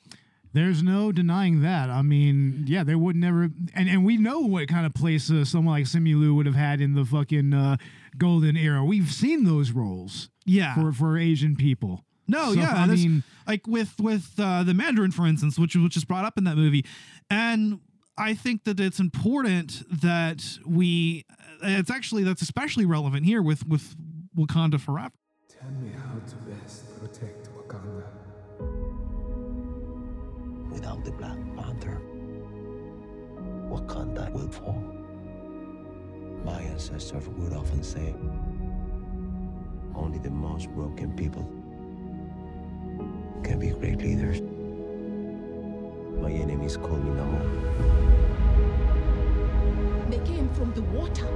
[0.51, 1.89] There's no denying that.
[1.91, 3.43] I mean, yeah, they would never,
[3.75, 6.55] and, and we know what kind of place uh, someone like Simu Liu would have
[6.55, 7.77] had in the fucking uh,
[8.17, 8.83] golden era.
[8.83, 10.73] We've seen those roles Yeah.
[10.73, 12.03] for for Asian people.
[12.29, 15.97] No, So, yeah, I mean- like with with uh, the Mandarin, for instance, which which
[15.97, 16.85] is brought up in that movie,
[17.29, 17.79] and
[18.17, 21.25] I think that it's important that we.
[21.63, 23.95] It's actually that's especially relevant here with with
[24.37, 25.11] Wakanda Forever.
[25.59, 28.05] Tell me how to best protect Wakanda.
[30.71, 31.99] Without the Black Panther,
[33.69, 34.81] Wakanda will fall.
[36.45, 38.13] My ancestors would often say,
[39.95, 41.43] only the most broken people
[43.43, 44.41] can be great leaders.
[46.21, 47.43] My enemies call me Namor.
[50.09, 51.27] They came from the water.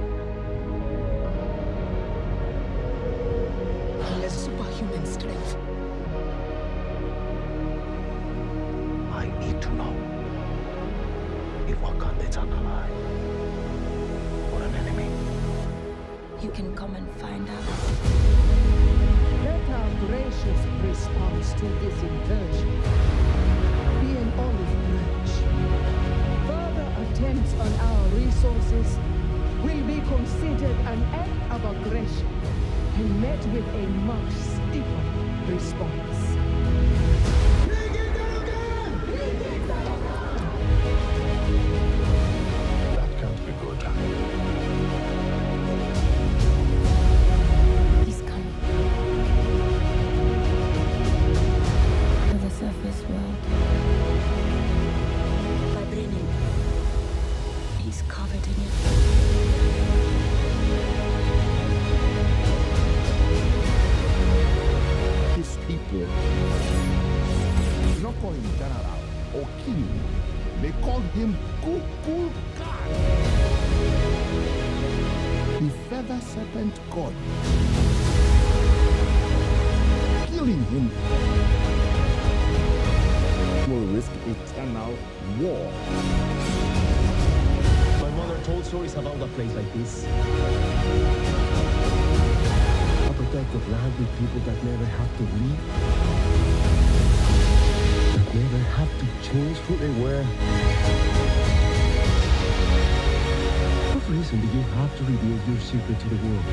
[4.08, 5.56] He has superhuman strength.
[9.12, 9.94] I need to know
[11.68, 12.90] if Wakanda is an ally
[14.52, 15.08] or an enemy.
[16.42, 18.63] You can come and find out.
[20.06, 22.82] Gracious response to this incursion
[24.00, 25.32] be an olive branch.
[26.46, 28.98] Further attempts on our resources
[29.62, 32.28] will be considered an act of aggression
[32.96, 35.04] and met with a much stiffer
[35.48, 36.13] response.
[93.92, 95.60] People that never have to leave.
[98.14, 100.24] That never have to change who they were.
[103.92, 106.44] What reason do you have to reveal your secret to the world?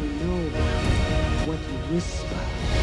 [0.00, 0.40] You know
[1.46, 2.77] what you whisper.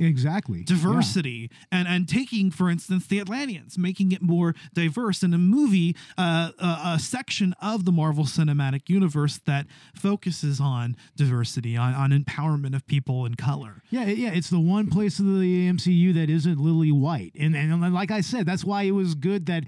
[0.00, 0.62] Exactly.
[0.64, 5.94] diversity and and taking for instance the atlanteans making it more diverse in a movie
[6.18, 12.10] uh, a, a section of the marvel cinematic universe that focuses on diversity on, on
[12.10, 13.82] empowerment of people in color.
[13.90, 17.92] Yeah, yeah, it's the one place of the MCU that isn't lily white, and and
[17.94, 19.64] like I said, that's why it was good that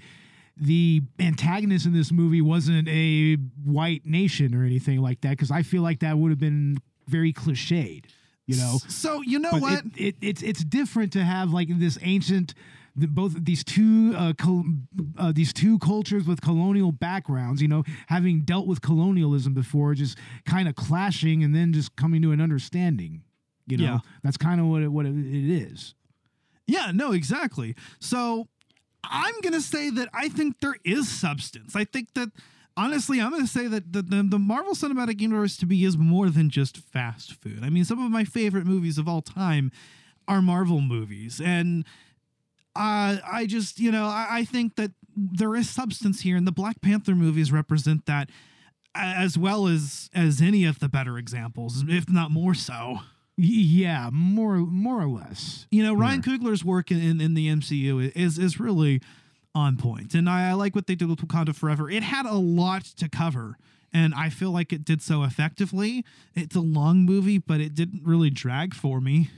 [0.55, 5.63] the antagonist in this movie wasn't a white nation or anything like that, because I
[5.63, 8.05] feel like that would have been very cliched,
[8.45, 8.77] you know.
[8.87, 12.53] so you know But what It, it, it's it's different to have like this ancient.
[12.95, 14.65] The, both these two uh, col-
[15.17, 20.15] uh, these two cultures with colonial backgrounds, you know, having dealt with colonialism before, just
[20.45, 23.23] kind of clashing and then just coming to an understanding.
[23.65, 23.99] You know, Yeah.
[24.21, 25.95] that's kind of what it, what it, it is.
[26.67, 27.75] Yeah, no, exactly.
[27.99, 28.47] So
[29.03, 31.75] I'm going to say that I think there is substance.
[31.75, 32.29] I think that
[32.75, 35.97] honestly, I'm going to say that the, the, the Marvel Cinematic Universe to me is
[35.97, 37.59] more than just fast food.
[37.63, 39.71] I mean, some of my favorite movies of all time
[40.27, 41.41] are Marvel movies.
[41.43, 41.85] And
[42.75, 46.51] uh, I just, you know, I, I think that there is substance here, and the
[46.51, 48.29] Black Panther movies represent that
[48.95, 52.99] as well as as any of the better examples, if not more so.
[53.35, 55.67] Yeah, more more or less.
[55.71, 59.01] You know, Ryan Coogler's work in, in, in the MCU is is really
[59.55, 61.89] on point, and I, I like what they did with Wakanda Forever.
[61.89, 63.57] It had a lot to cover,
[63.93, 66.03] and I feel like it did so effectively.
[66.35, 69.29] It's a long movie, but it didn't really drag for me.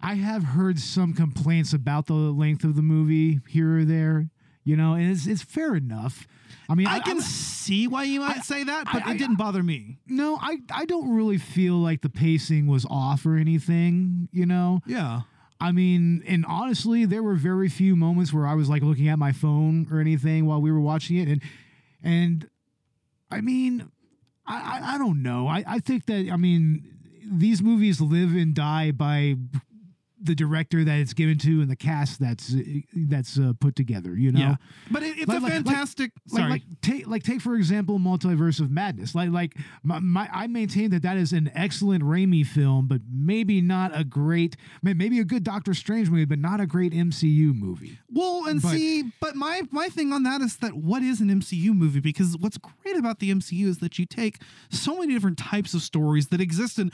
[0.00, 4.28] I have heard some complaints about the length of the movie here or there.
[4.64, 6.28] You know, and it's it's fair enough.
[6.68, 9.60] I mean, I can see why you might say that, but I- it didn't bother
[9.62, 9.98] me.
[10.06, 14.80] No, I I don't really feel like the pacing was off or anything, you know.
[14.86, 15.22] Yeah.
[15.62, 19.16] I mean, and honestly, there were very few moments where I was like looking at
[19.16, 21.42] my phone or anything while we were watching it, and
[22.02, 22.50] and
[23.30, 23.88] I mean,
[24.44, 25.46] I I, I don't know.
[25.46, 26.82] I I think that I mean
[27.24, 29.36] these movies live and die by
[30.22, 32.54] the director that it's given to and the cast that's
[32.94, 34.16] that's uh, put together.
[34.16, 34.40] You know.
[34.40, 34.54] Yeah.
[34.90, 36.12] But it, it's Like- a like- fantastic.
[36.30, 36.50] Like, sorry.
[36.50, 39.14] like take like take for example, Multiverse of Madness.
[39.14, 43.60] Like like my, my I maintain that that is an excellent Raimi film, but maybe
[43.60, 47.98] not a great, maybe a good Doctor Strange movie, but not a great MCU movie.
[48.10, 51.28] Well, and But- see, but my my thing on that is that what is an
[51.28, 52.00] MCU movie?
[52.00, 54.38] Because what's great about the MCU is that you take
[54.70, 56.92] so many different types of stories that exist in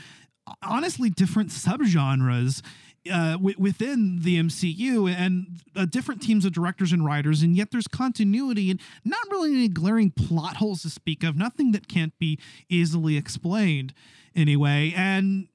[0.63, 2.63] honestly different subgenres
[3.11, 7.71] uh, w- within the MCU and uh, different teams of directors and writers, and yet
[7.71, 11.37] there's continuity and not really any glaring plot holes to speak of.
[11.37, 12.39] Nothing that can't be
[12.69, 13.95] easily explained,
[14.35, 14.93] anyway.
[14.97, 15.49] And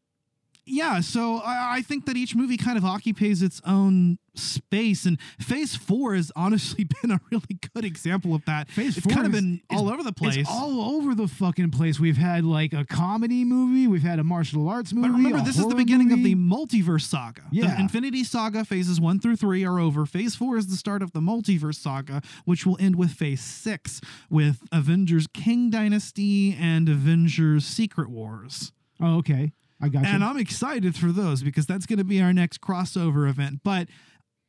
[0.66, 5.20] yeah, so I, I think that each movie kind of occupies its own space, and
[5.40, 8.70] Phase Four has honestly been a really good example of that.
[8.70, 10.38] Phase it's four kind of is- been all over the place.
[10.38, 12.00] It's all over the fucking place.
[12.00, 15.08] We've had like a comedy movie, we've had a martial arts movie.
[15.10, 16.22] But remember, this is the beginning movie.
[16.22, 17.44] of the multiverse saga.
[17.52, 17.76] Yeah.
[17.76, 20.06] The Infinity Saga phases one through three are over.
[20.06, 24.00] Phase four is the start of the multiverse saga, which will end with phase six
[24.30, 28.72] with Avengers Kang Dynasty and Avengers Secret Wars.
[29.02, 29.52] Oh, okay.
[29.84, 30.28] I got And you.
[30.28, 33.60] I'm excited for those because that's going to be our next crossover event.
[33.64, 33.90] But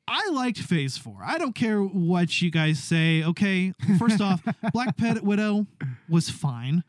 [0.06, 1.18] I liked Phase Four.
[1.24, 3.24] I don't care what you guys say.
[3.24, 5.66] Okay, first off, Black Pet Widow
[6.08, 6.84] was fine.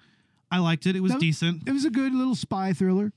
[0.52, 0.96] I liked it.
[0.96, 1.68] It was That- decent.
[1.68, 3.12] It was a good little spy thriller.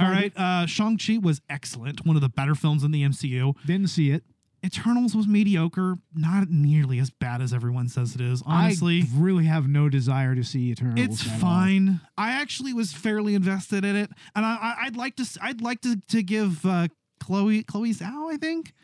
[0.00, 2.06] All right, uh, Shang Chi was excellent.
[2.06, 3.54] One of the better films in the MCU.
[3.66, 4.22] Didn't see it.
[4.64, 8.42] Eternals was mediocre, not nearly as bad as everyone says it is.
[8.44, 10.98] Honestly, I really have no desire to see Eternals.
[10.98, 11.38] it's at all.
[11.38, 12.00] fine.
[12.16, 15.26] I actually was fairly invested in it, and I, I, I'd like to.
[15.40, 16.88] I'd like to to give uh,
[17.20, 18.32] Chloe Chloe Zhao.
[18.32, 18.74] I think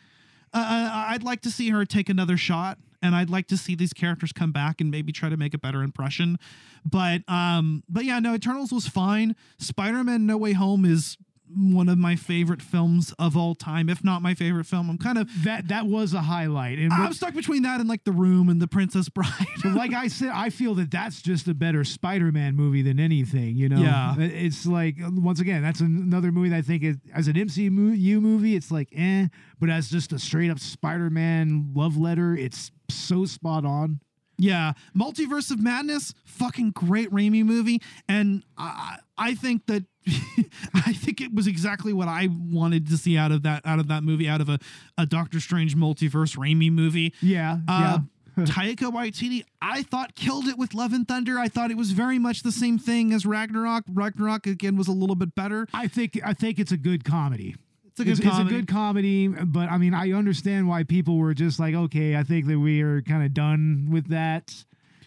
[0.53, 3.75] uh, uh, I'd like to see her take another shot, and I'd like to see
[3.75, 6.39] these characters come back and maybe try to make a better impression.
[6.85, 9.35] But um, but yeah, no, Eternals was fine.
[9.59, 11.16] Spider Man No Way Home is
[11.53, 14.88] one of my favorite films of all time, if not my favorite film.
[14.90, 16.78] I'm kind of that that was a highlight.
[16.78, 19.30] And I'm stuck between that and like The Room and The Princess Bride.
[19.62, 23.57] But like I said, I feel that that's just a better Spider-Man movie than anything.
[23.57, 24.14] You know, Yeah.
[24.18, 28.57] It's like once again, that's another movie that I think is, as an MCU movie,
[28.57, 29.28] it's like eh,
[29.61, 34.01] but as just a straight up Spider-Man love letter, it's so spot on.
[34.37, 39.85] Yeah, Multiverse of Madness, fucking great Raimi movie, and I I think that
[40.74, 43.89] I think it was exactly what I wanted to see out of that out of
[43.89, 44.59] that movie, out of a,
[44.99, 47.14] a Doctor Strange multiverse Raimi movie.
[47.22, 47.99] Yeah, Uh,
[48.39, 51.39] Taika Waititi, I thought killed it with Love and Thunder.
[51.39, 53.85] I thought it was very much the same thing as Ragnarok.
[53.89, 55.68] Ragnarok again was a little bit better.
[55.72, 57.55] I think I think it's a good comedy.
[57.95, 58.42] It's a good it's, comedy.
[58.42, 62.16] It's a good comedy, but I mean, I understand why people were just like, okay,
[62.16, 64.53] I think that we are kind of done with that,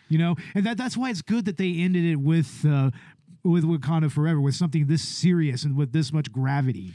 [0.07, 2.91] you know, and that that's why it's good that they ended it with uh,
[3.43, 6.93] with Wakanda Forever with something this serious and with this much gravity.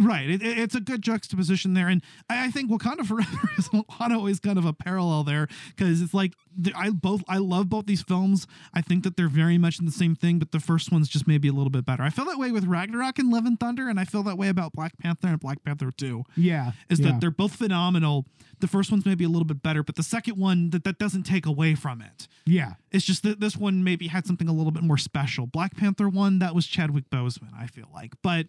[0.00, 0.30] Right.
[0.30, 1.88] It, it- it's a good juxtaposition there.
[1.88, 5.48] And I, I think Wakanda Forever is a lot always kind of a parallel there
[5.76, 6.34] because it's like
[6.76, 8.46] I both I love both these films.
[8.72, 11.26] I think that they're very much in the same thing, but the first one's just
[11.26, 12.02] maybe a little bit better.
[12.04, 14.48] I feel that way with Ragnarok and Love and Thunder, and I feel that way
[14.48, 16.24] about Black Panther and Black Panther 2.
[16.36, 17.12] Yeah, Is yeah.
[17.12, 18.26] that they're both phenomenal.
[18.60, 21.22] The first one's maybe a little bit better, but the second one that, that doesn't
[21.24, 22.28] take away from it.
[22.44, 22.74] Yeah.
[22.92, 25.46] It's just that this one maybe had something a little bit more special.
[25.46, 28.12] Black Panther one, that was Chadwick Boseman, I feel like.
[28.22, 28.46] But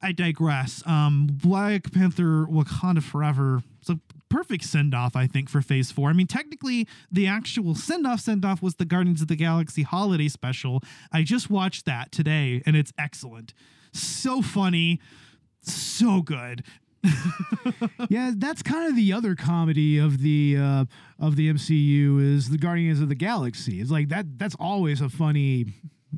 [0.00, 0.82] I digress.
[0.86, 3.62] Um, Black Panther Wakanda Forever.
[3.80, 6.08] It's a perfect send off, I think, for phase four.
[6.08, 9.82] I mean, technically, the actual send off send off was the Guardians of the Galaxy
[9.82, 10.82] holiday special.
[11.12, 13.52] I just watched that today, and it's excellent.
[13.92, 15.00] So funny,
[15.60, 16.64] so good.
[18.08, 20.84] yeah, that's kind of the other comedy of the uh,
[21.18, 23.80] of the MCU is the Guardians of the Galaxy.
[23.80, 24.38] It's like that.
[24.38, 25.74] That's always a funny.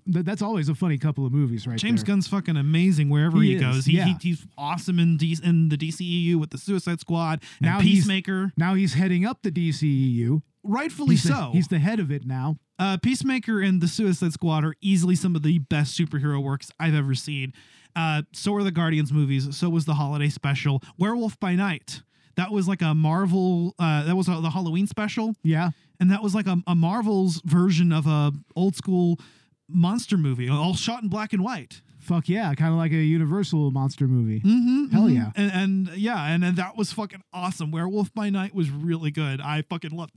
[0.06, 2.14] That- That's always a funny couple of movies, right James there.
[2.14, 3.84] Gunn's fucking amazing wherever He he, goes.
[3.86, 4.06] He, yeah.
[4.06, 7.96] he- he's awesome in, D- in the DCEU with the Suicide Squad and Now he's-
[7.98, 8.52] Peacemaker.
[8.56, 10.42] Now he's heading up the DCEU.
[10.62, 11.50] Rightfully He's the- so.
[11.52, 12.56] he's the head of it now.
[12.78, 16.94] Uh, Peacemaker and the Suicide Squad are easily some of the best superhero works I've
[16.94, 17.52] ever seen.
[17.94, 19.56] Uh, so are the Guardians movies.
[19.56, 20.82] So was the holiday special.
[20.98, 22.02] Werewolf by Night.
[22.36, 23.76] That was like a Marvel.
[23.78, 25.36] Uh, that was a, the Halloween special.
[25.44, 25.70] Yeah,
[26.00, 29.20] and that was like a, a Marvel's version of a old school
[29.68, 31.82] monster movie, all shot in black and white.
[31.98, 34.40] Fuck yeah, kind of like a Universal monster movie.
[34.40, 35.14] Mm-hmm, Hell mhm.
[35.14, 35.30] yeah.
[35.36, 35.52] And,
[35.88, 37.70] and yeah, and, and that was fucking awesome.
[37.70, 39.40] Werewolf by Night was really good.
[39.40, 40.12] I fucking loved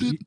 [0.00, 0.20] it.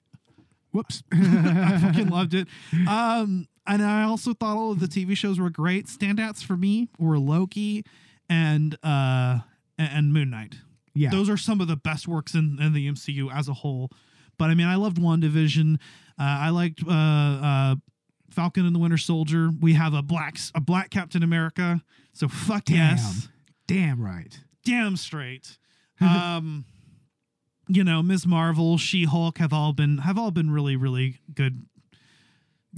[0.72, 1.04] Whoops.
[1.14, 2.48] I fucking loved it.
[2.88, 5.88] Um, and I also thought all of the TV shows were great.
[5.88, 7.86] Standouts for me were Loki
[8.30, 9.40] and uh
[9.78, 10.56] and, Moon Knight.
[10.96, 11.10] Yeah.
[11.12, 13.92] Those are some of the best works in, in the MCU as a whole.
[14.38, 15.76] But I mean, I loved WandaVision.
[15.76, 15.78] Uh,
[16.18, 17.76] I liked uh, uh,
[18.30, 19.50] Falcon and the Winter Soldier.
[19.62, 21.82] We have a black a black Captain America.
[22.14, 22.76] So fuck Damn.
[22.98, 23.28] yes.
[23.68, 24.40] Damn right.
[24.66, 25.58] Damn straight.
[26.02, 26.66] Um
[27.70, 28.26] you know, Ms.
[28.26, 31.66] Marvel, She-Hulk have all been have all been really really good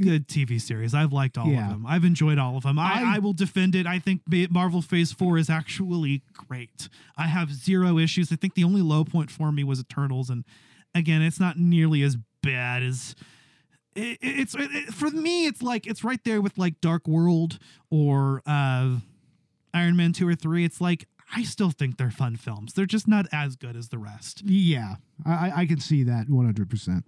[0.02, 0.94] good TV series.
[0.94, 1.66] I've liked all Yeah.
[1.66, 1.86] of them.
[1.86, 2.80] I've enjoyed all of them.
[2.80, 3.86] I, I- I will defend it.
[3.86, 6.88] I think Marvel Phase 4 is actually great.
[7.18, 8.32] I have zero issues.
[8.32, 10.46] I think the only low point for me was Eternals and
[10.96, 13.14] again, it's not nearly as bad as
[13.96, 17.58] it, it's it, for me it's like it's right there with like Dark World
[17.90, 18.98] or uh
[19.74, 20.66] Iron Man 2 or 3.
[20.66, 22.74] It's like I still think they're fun films.
[22.74, 24.42] They're just not as good as the rest.
[24.46, 27.04] Yeah, I, I- I can see that 100%.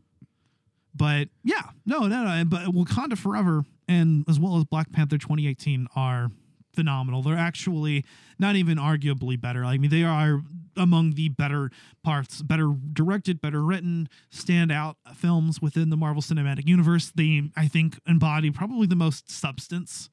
[0.93, 2.43] But yeah, no, no, no.
[2.45, 6.29] But Wakanda Forever and as well as Black Panther 2018 are
[6.73, 7.21] phenomenal.
[7.21, 8.05] They're actually
[8.39, 9.63] not even arguably better.
[9.63, 10.41] I mean, they are
[10.77, 11.69] among the better
[12.03, 17.11] parts, better directed, better written, standout films within the Marvel Cinematic Universe.
[17.13, 20.09] They, I think, embody probably the most substance.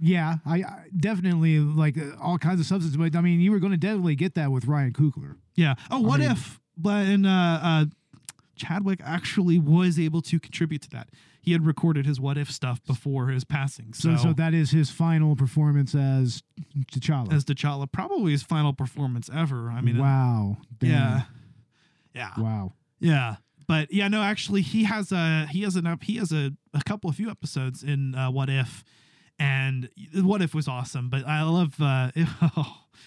[0.00, 3.60] Yeah, I, I definitely like uh, all kinds of substance, but I mean, you were
[3.60, 5.36] going to definitely get that with Ryan Coogler.
[5.54, 5.74] Yeah.
[5.90, 6.60] Oh, what mean- if?
[6.76, 7.30] But and uh,
[7.62, 7.84] uh,
[8.56, 11.08] Chadwick actually was able to contribute to that.
[11.44, 13.92] He had recorded his what if stuff before his passing.
[13.92, 16.42] So, So, so that is his final performance as
[16.92, 17.32] T'Challa.
[17.32, 19.70] as T'Challa, probably his final performance ever.
[19.70, 20.56] I mean, wow.
[20.78, 20.90] Damn.
[20.90, 21.22] yeah,
[22.14, 22.72] yeah, Wow.
[22.98, 23.36] yeah.
[23.66, 26.82] But yeah, no, actually, he has a he has an up he has a, a
[26.84, 28.84] couple of few episodes in uh, What If,
[29.38, 31.08] and What If was awesome.
[31.08, 32.10] But I love uh,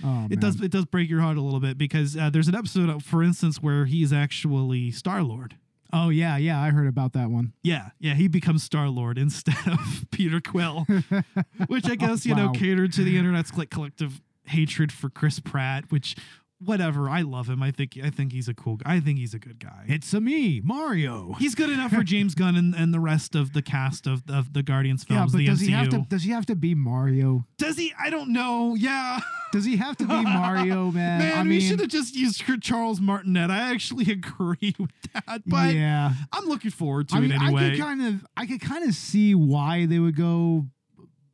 [0.03, 2.55] Oh, it does it does break your heart a little bit because uh, there's an
[2.55, 5.55] episode, for instance, where he's actually Star Lord.
[5.93, 6.61] Oh yeah, yeah.
[6.61, 7.53] I heard about that one.
[7.63, 10.85] Yeah, yeah, he becomes Star Lord instead of Peter Quill,
[11.67, 15.91] which I guess you know catered to the internet's collective hatred for Chris Pratt.
[15.91, 16.15] Which,
[16.59, 17.61] whatever, I love him.
[17.61, 18.77] I think I think he's a cool.
[18.77, 18.95] guy.
[18.95, 19.85] I think he's a good guy.
[19.87, 21.33] It's a me, Mario.
[21.39, 24.53] He's good enough for James Gunn and, and the rest of the cast of, of
[24.53, 25.33] the Guardians films.
[25.33, 25.65] yeah, but does MCU.
[25.65, 26.05] he have to?
[26.09, 27.45] Does he have to be Mario?
[27.57, 27.93] Does he?
[27.99, 28.75] I don't know.
[28.75, 29.19] Yeah.
[29.51, 31.19] Does he have to be Mario, man?
[31.19, 33.49] Man, I we mean, should have just used Charles Martinet.
[33.49, 36.11] I actually agree with that, but yeah.
[36.31, 38.93] I'm looking forward to I mean, it I could kind of, I could kind of
[38.93, 40.65] see why they would go,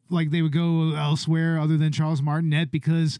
[0.09, 3.17] like they would go elsewhere other than Charles Martinet because,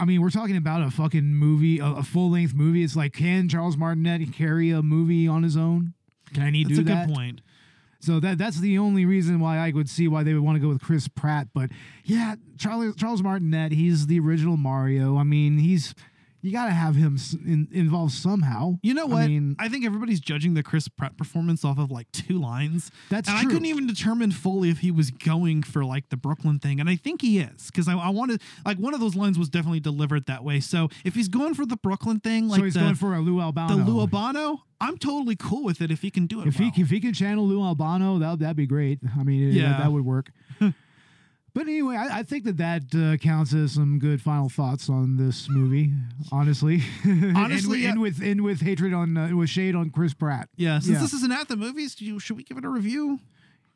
[0.00, 2.82] I mean, we're talking about a fucking movie, a, a full length movie.
[2.82, 5.92] It's like, can Charles Martinet carry a movie on his own?
[6.32, 6.90] Can he That's do that?
[6.90, 7.40] That's a good point.
[8.02, 10.60] So that that's the only reason why I would see why they would want to
[10.60, 11.48] go with Chris Pratt.
[11.52, 11.68] But
[12.02, 15.18] yeah, Charles Charles Martinet, he's the original Mario.
[15.18, 15.94] I mean, he's
[16.42, 18.78] you got to have him in, involved somehow.
[18.82, 19.22] You know what?
[19.22, 22.90] I, mean, I, think everybody's judging the Chris Pratt performance off of like two lines.
[23.10, 26.58] That's and I couldn't even determine fully if he was going for like the Brooklyn
[26.58, 29.38] thing, and I think he is because I, I wanted like one of those lines
[29.38, 30.60] was definitely delivered that way.
[30.60, 33.20] So if he's going for the Brooklyn thing, like so he's the, going for a
[33.20, 33.76] Lou Albano.
[33.76, 36.48] the Lou Albano, I'm totally cool with it if he can do it.
[36.48, 36.70] If well.
[36.74, 39.00] he if he can channel Lou Albano, that that'd be great.
[39.18, 39.68] I mean, yeah, Yeah.
[39.72, 40.30] that, that would work.
[41.54, 45.16] but anyway, I, I think that that uh, counts as some good final thoughts on
[45.16, 45.92] this movie.
[46.32, 46.82] Honestly,
[47.34, 50.48] Honestly, and, and with and with hatred on uh, with shade on Chris Pratt.
[50.56, 51.00] yeah, since Yeah.
[51.00, 53.18] this is an at the movies, do you, should we give it a review?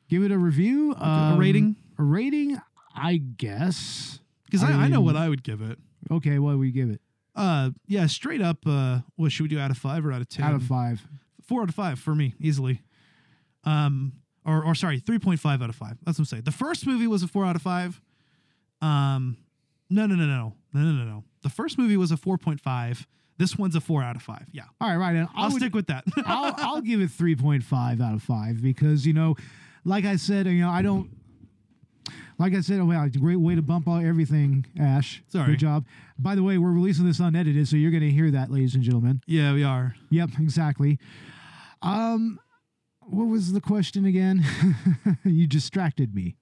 [0.08, 0.92] Give it a review.
[0.92, 1.76] a um, rating?
[1.98, 2.58] A rating,
[2.94, 4.18] I guess.
[4.44, 5.78] Because I, I know what I would give it.
[6.10, 7.00] Okay, what would we give it?
[7.34, 8.58] Uh, yeah, straight up.
[8.66, 9.58] Uh, what should we do?
[9.58, 10.44] Out of five or out of ten?
[10.44, 11.02] Out of five.
[11.48, 12.82] four out of five for me easily.
[13.64, 14.12] Um,
[14.44, 15.98] or or sorry, 3.5 out of 5.
[16.04, 16.42] That's what I'm saying.
[16.44, 18.00] The first movie was a 4 out of 5.
[18.80, 19.36] Um
[19.90, 20.54] no, no, no, no.
[20.72, 21.24] No, no, no, no.
[21.42, 23.06] The first movie was a 4.5.
[23.36, 24.46] This one's a 4 out of 5.
[24.52, 24.62] Yeah.
[24.80, 25.28] All right, right.
[25.34, 26.04] I'll would, stick with that.
[26.26, 29.36] I'll, I'll give it 3.5 out of 5 because, you know,
[29.84, 31.10] like I said, you know, I don't
[32.38, 35.22] like I said, oh, wow, great way to bump all everything, Ash.
[35.28, 35.52] Sorry.
[35.52, 35.86] Good job.
[36.18, 38.82] By the way, we're releasing this unedited, so you're going to hear that, ladies and
[38.82, 39.20] gentlemen.
[39.26, 39.94] Yeah, we are.
[40.10, 40.98] Yep, exactly.
[41.82, 42.40] Um,
[43.08, 44.44] what was the question again?
[45.24, 46.36] you distracted me.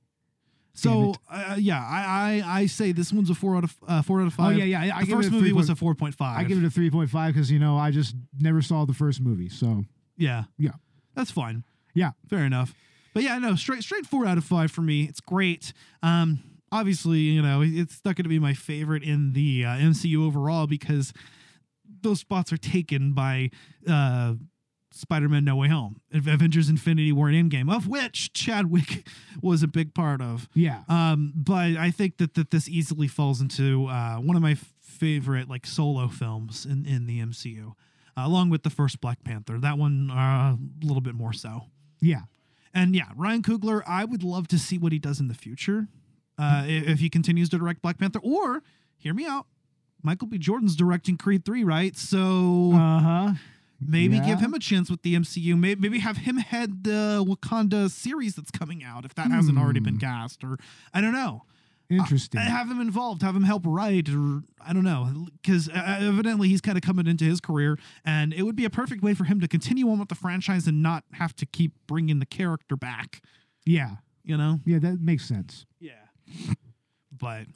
[0.75, 4.23] So uh, yeah, I, I I say this one's a four out of uh, four
[4.23, 4.57] out of Oh five.
[4.57, 4.95] yeah, yeah.
[4.97, 6.39] I, I the first movie was a four point five.
[6.39, 8.95] I give it a three point five because you know I just never saw the
[8.95, 9.85] first movie, so
[10.17, 10.71] yeah, yeah,
[11.15, 11.65] that's fine.
[11.95, 12.13] yeah.
[12.29, 12.75] Fair enough.
[13.13, 15.03] But yeah, no, straight straight four out of five for me.
[15.05, 15.75] It's great.
[16.03, 16.39] Um,
[16.73, 20.67] obviously, you know, it's not going to be my favorite in the uh, MCU overall
[20.67, 21.13] because
[22.01, 23.51] those spots are taken by
[23.87, 24.35] uh,
[24.93, 29.07] Spider-Man: No Way Home, Avengers: Infinity War, and Endgame, of which Chadwick
[29.43, 30.49] was a big part of.
[30.55, 30.83] Yeah.
[30.89, 35.49] Um, but I think that that this easily falls into uh, one of my favorite
[35.49, 37.73] like solo films in in the MCU.
[38.17, 39.59] along with the first Black Panther.
[39.59, 40.15] That one uh,
[40.57, 41.63] a little bit more so.
[42.01, 42.23] Yeah.
[42.75, 45.89] And yeah, Ryan Coogler, I would love to see what he does in the future.
[46.39, 48.63] Uh, if he continues to direct Black Panther, or
[48.97, 49.47] hear me out,
[50.03, 50.39] Michael B.
[50.39, 51.95] Jordan's directing Creed 3, right?
[51.97, 53.33] So Uh huh.
[53.87, 54.27] Maybe yeah.
[54.27, 55.59] give him a chance with the MCU.
[55.59, 59.81] Maybe, maybe have him head the Wakanda series that's coming out if that hasn't already
[59.81, 60.01] been Hmm.
[60.01, 60.59] cast, or
[60.93, 61.45] I don't know.
[61.91, 62.41] Interesting.
[62.41, 66.63] Uh, have him involved, have him help write, or I don't know, because evidently he's
[66.63, 69.41] kind of coming into his career, and it would be a perfect way for him
[69.41, 73.21] to continue on with the franchise and not have to keep bringing the character back.
[73.67, 73.97] yeah.
[74.25, 74.61] You know?
[74.65, 75.67] Yeah, that makes sense.
[75.81, 75.95] Yeah.
[77.11, 77.47] But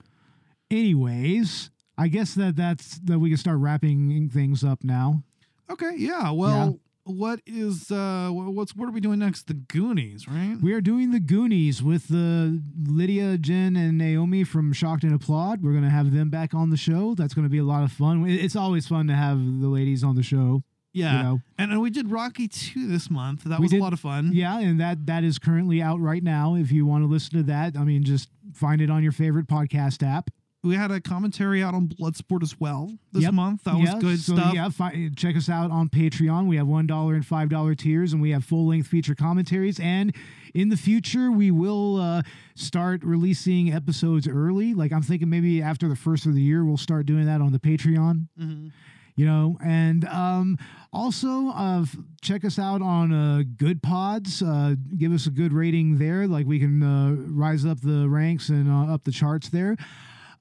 [0.70, 5.22] Anyways, I guess that that's that we can start wrapping things up now.
[5.71, 6.31] Okay, yeah.
[6.31, 9.47] Well, what is uh, what's what are we doing next?
[9.47, 10.57] The Goonies, right?
[10.61, 15.62] We are doing the Goonies with the Lydia, Jen, and Naomi from Shocked and Applaud.
[15.62, 17.14] We're gonna have them back on the show.
[17.14, 18.27] That's gonna be a lot of fun.
[18.29, 20.62] It- It's always fun to have the ladies on the show.
[20.93, 21.17] Yeah.
[21.19, 21.41] You know.
[21.59, 23.45] And, and we did Rocky 2 this month.
[23.45, 24.31] That We was did- a lot of fun.
[24.33, 26.55] Yeah, and that that is currently out right now.
[26.57, 29.47] If you want to listen to that, I mean, just find it on your favorite
[29.47, 30.31] podcast app.
[30.65, 33.35] We had a commentary out on Bloodsport as well this Yep.
[33.35, 33.65] month.
[33.65, 34.55] That was Yeah, good so stuff.
[34.55, 36.47] Yeah, fi- check us out on Patreon.
[36.49, 39.79] We have one dollar and five dollar tiers, and we have full length feature commentaries.
[39.79, 40.13] And
[40.55, 42.23] in the future, we will uh,
[42.57, 44.75] start releasing episodes early.
[44.75, 47.53] Like I'm thinking, maybe after the first of the year, we'll start doing that on
[47.53, 48.27] the Patreon.
[48.41, 48.73] Mhm.
[49.15, 50.59] You know, and um,
[50.93, 51.87] also uh,
[52.23, 54.43] check us out on uh, Good Pods.
[54.43, 56.27] Uh, give us a good rating there.
[56.27, 59.77] Like we can uh, rise up the ranks and uh, up the charts there.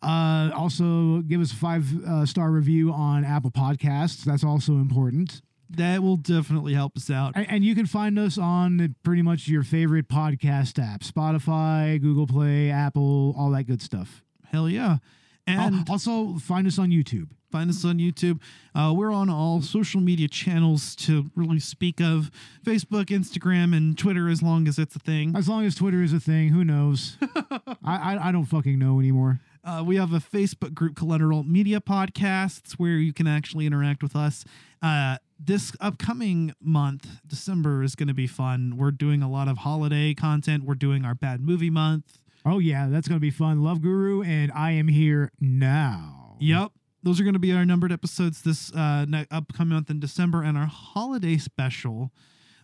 [0.01, 4.23] Uh, also, give us a five uh, star review on Apple Podcasts.
[4.23, 5.41] That's also important.
[5.71, 7.33] That will definitely help us out.
[7.35, 12.27] And, and you can find us on pretty much your favorite podcast app Spotify, Google
[12.27, 14.23] Play, Apple, all that good stuff.
[14.51, 14.97] Hell yeah.
[15.47, 17.29] And Al- also, find us on YouTube.
[17.51, 18.41] Find us on YouTube.
[18.73, 22.29] Uh, we're on all social media channels to really speak of
[22.65, 25.33] Facebook, Instagram, and Twitter as long as it's a thing.
[25.35, 27.17] As long as Twitter is a thing, who knows?
[27.21, 29.39] I, I, I don't fucking know anymore.
[29.65, 34.15] Uh, we have a Facebook group, Collateral Media Podcasts, where you can actually interact with
[34.15, 34.45] us.
[34.79, 38.77] Uh, this upcoming month, December, is going to be fun.
[38.77, 40.65] We're doing a lot of holiday content.
[40.65, 42.19] We're doing our bad movie month.
[42.45, 43.63] Oh, yeah, that's going to be fun.
[43.63, 46.35] Love Guru, and I am here now.
[46.39, 46.71] Yep.
[47.01, 50.43] Those are going to be our numbered episodes this uh, upcoming month in December.
[50.43, 52.11] And our holiday special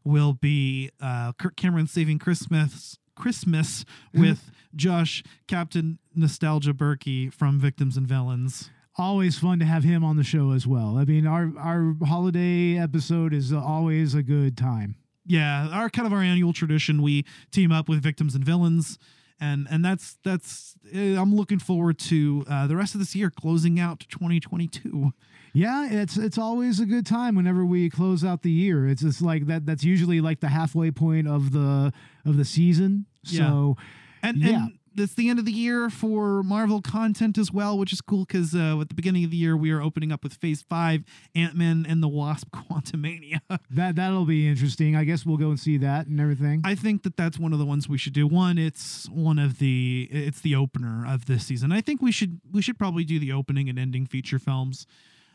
[0.03, 4.21] will be uh, Kirk Cameron Saving Christmas Christmas mm-hmm.
[4.21, 8.69] with Josh, Captain Nostalgia Berkey from Victims and Villains.
[8.97, 10.97] Always fun to have him on the show as well.
[10.97, 14.95] I mean, our, our holiday episode is always a good time.
[15.25, 17.01] Yeah, our kind of our annual tradition.
[17.01, 18.97] We team up with Victims and Villains.
[19.41, 23.31] And, and that's that's uh, I'm looking forward to uh, the rest of this year
[23.31, 25.11] closing out 2022.
[25.53, 28.87] Yeah, it's it's always a good time whenever we close out the year.
[28.87, 29.65] It's just like that.
[29.65, 31.91] That's usually like the halfway point of the
[32.23, 33.07] of the season.
[33.23, 33.39] Yeah.
[33.39, 33.77] So
[34.23, 37.93] And, yeah, and it's the end of the year for Marvel content as well, which
[37.93, 40.33] is cool because uh, at the beginning of the year we are opening up with
[40.33, 41.03] Phase Five,
[41.35, 43.39] Ant Man and the Wasp: Quantumania.
[43.69, 44.95] that that'll be interesting.
[44.95, 46.61] I guess we'll go and see that and everything.
[46.63, 48.27] I think that that's one of the ones we should do.
[48.27, 51.71] One, it's one of the it's the opener of this season.
[51.71, 54.85] I think we should we should probably do the opening and ending feature films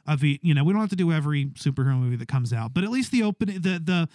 [0.07, 2.75] of the you know we don't have to do every superhero movie that comes out,
[2.75, 4.09] but at least the open the the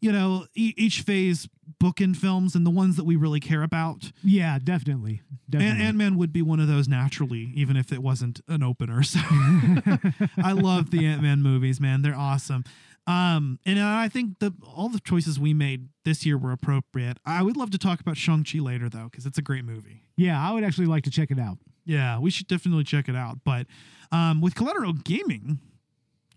[0.00, 1.48] you know e- each phase
[1.82, 4.12] bookend films and the ones that we really care about.
[4.22, 5.20] yeah, definitely,
[5.50, 5.84] definitely.
[5.84, 9.02] Ant Man would be one of those naturally, even if it wasn't an opener.
[9.02, 9.18] So
[10.42, 12.02] I love the Ant Man movies, man.
[12.02, 12.64] They're awesome.
[13.08, 17.18] Um, and I think the all the choices we made this year were appropriate.
[17.24, 20.02] I would love to talk about Shang Chi later, though, because it's a great movie.
[20.16, 21.58] yeah, I would actually like to check it out.
[21.84, 23.38] Yeah, we should definitely check it out.
[23.44, 23.66] But
[24.10, 25.60] um, with Collateral Gaming,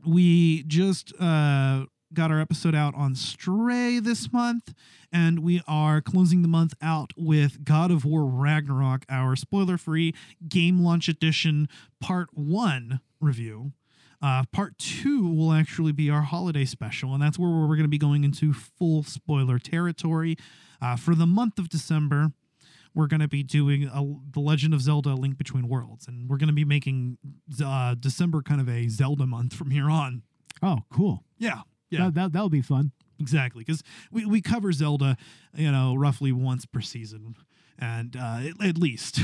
[0.05, 4.73] we just uh, got our episode out on Stray this month,
[5.11, 10.13] and we are closing the month out with God of War Ragnarok, our spoiler free
[10.47, 11.67] game launch edition
[11.99, 13.73] part one review.
[14.21, 17.87] Uh, part two will actually be our holiday special, and that's where we're going to
[17.87, 20.35] be going into full spoiler territory.
[20.81, 22.31] Uh, for the month of December,
[22.93, 24.03] we're going to be doing a,
[24.33, 27.17] the Legend of Zelda: Link Between Worlds, and we're going to be making
[27.63, 30.23] uh, December kind of a Zelda month from here on.
[30.61, 31.23] Oh, cool.
[31.37, 32.91] Yeah, yeah, That, that that'll be fun.
[33.19, 33.63] exactly.
[33.63, 35.17] Because we, we cover Zelda,
[35.55, 37.35] you know, roughly once per season,
[37.77, 39.19] and uh, at, at least.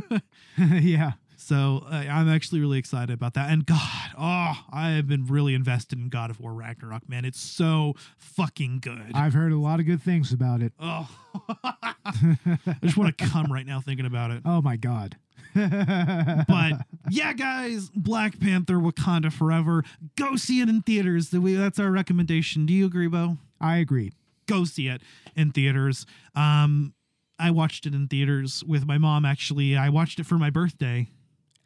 [0.58, 1.12] yeah.
[1.38, 3.50] So uh, I'm actually really excited about that.
[3.50, 7.24] And God, oh, I have been really invested in God of War Ragnarok, man.
[7.26, 9.12] It's so fucking good.
[9.14, 10.72] I've heard a lot of good things about it.
[10.80, 11.08] oh,
[11.62, 11.94] I
[12.82, 14.42] just want to come right now thinking about it.
[14.44, 15.18] Oh my god.
[15.56, 16.72] But
[17.10, 19.82] yeah, guys, Black Panther: Wakanda Forever.
[20.16, 21.30] Go see it in theaters.
[21.32, 22.66] That's our recommendation.
[22.66, 23.38] Do you agree, Bo?
[23.60, 24.12] I agree.
[24.46, 25.02] Go see it
[25.34, 26.06] in theaters.
[26.34, 26.94] Um,
[27.38, 29.24] I watched it in theaters with my mom.
[29.24, 31.08] Actually, I watched it for my birthday.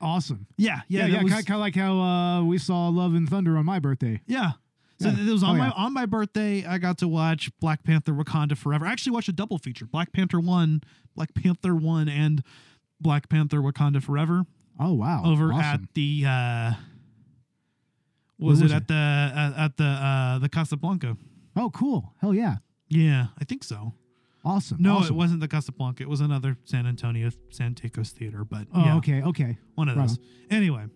[0.00, 0.46] Awesome.
[0.56, 1.22] Yeah, yeah, yeah, yeah.
[1.22, 4.20] was- Kind of like how uh, we saw Love and Thunder on my birthday.
[4.26, 4.52] Yeah.
[4.98, 5.28] So Yeah.
[5.28, 5.72] it was on Oh, my yeah.
[5.76, 6.64] on my birthday.
[6.64, 8.86] I got to watch Black Panther: Wakanda Forever.
[8.86, 10.82] I actually watched a double feature: Black Panther One,
[11.14, 12.42] Black Panther One, and
[13.00, 14.44] Black Panther: Wakanda Forever.
[14.78, 15.22] Oh wow!
[15.24, 15.60] Over Awesome.
[15.60, 16.72] at the uh,
[18.38, 18.76] was, was it it?
[18.76, 21.16] at the at, at the uh, the Casablanca?
[21.56, 22.14] Oh, cool.
[22.20, 22.56] Hell yeah.
[22.88, 23.92] Yeah, I think so.
[24.44, 24.78] Awesome.
[24.80, 25.14] No, awesome.
[25.14, 26.02] it wasn't the Casablanca.
[26.02, 28.44] It was another San Antonio Santikos theater.
[28.44, 29.58] But Oh, yeah, okay, okay.
[29.74, 30.18] one of Right those.
[30.48, 30.86] Anyway,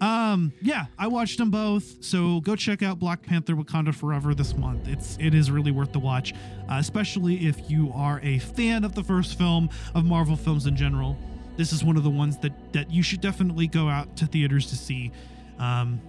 [0.00, 2.04] um, yeah, I watched them both.
[2.04, 4.88] So go check out Black Panther: Wakanda Forever this month.
[4.88, 6.34] It's it is really worth the watch,
[6.68, 10.76] uh, especially if you are a fan of the first film of Marvel films in
[10.76, 11.16] general.
[11.56, 14.68] This is one of the ones that that you should definitely go out to theaters
[14.70, 15.12] to see.
[15.58, 16.00] Um,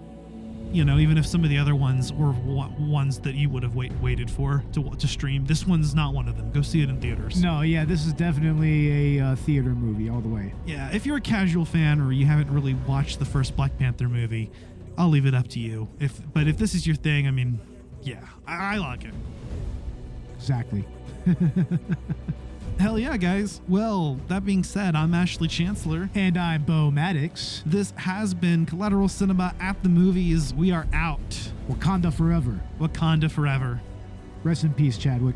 [0.71, 3.75] you know, even if some of the other ones were ones that you would have
[3.75, 6.51] wait, waited for to to stream, this one's not one of them.
[6.51, 7.41] Go see it in theaters.
[7.41, 10.53] No, yeah, this is definitely a uh, theater movie all the way.
[10.65, 14.09] Yeah, if you're a casual fan or you haven't really watched the first Black Panther
[14.09, 14.51] movie,
[14.97, 15.87] I'll leave it up to you.
[15.99, 17.59] If but if this is your thing, I mean,
[18.01, 19.13] yeah, I, I like it.
[20.37, 20.85] Exactly.
[22.79, 23.59] Hell yeah, guys.
[23.67, 26.11] Well, that being said, I'm Ashley Chancellor.
[26.13, 27.63] And I'm Bo Maddox.
[27.65, 30.53] This has been Collateral Cinema at the Movies.
[30.53, 31.51] We are out.
[31.67, 32.59] Wakanda forever.
[32.79, 33.81] Wakanda forever.
[34.43, 35.35] Rest in peace, Chadwick.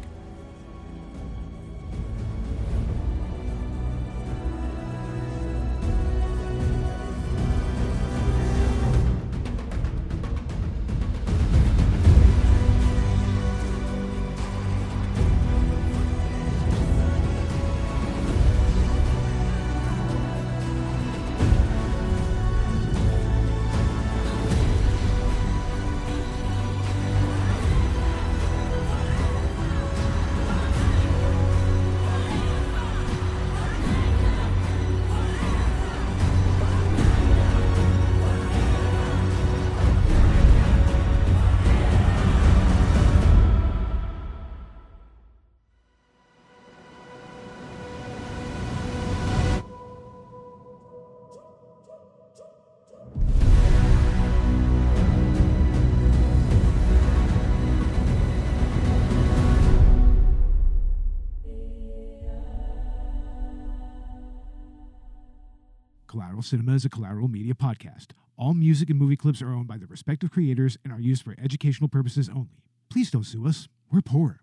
[66.41, 68.07] Collateral Cinema is a collateral media podcast.
[68.35, 71.35] All music and movie clips are owned by their respective creators and are used for
[71.39, 72.63] educational purposes only.
[72.89, 73.67] Please don't sue us.
[73.91, 74.39] We're poor.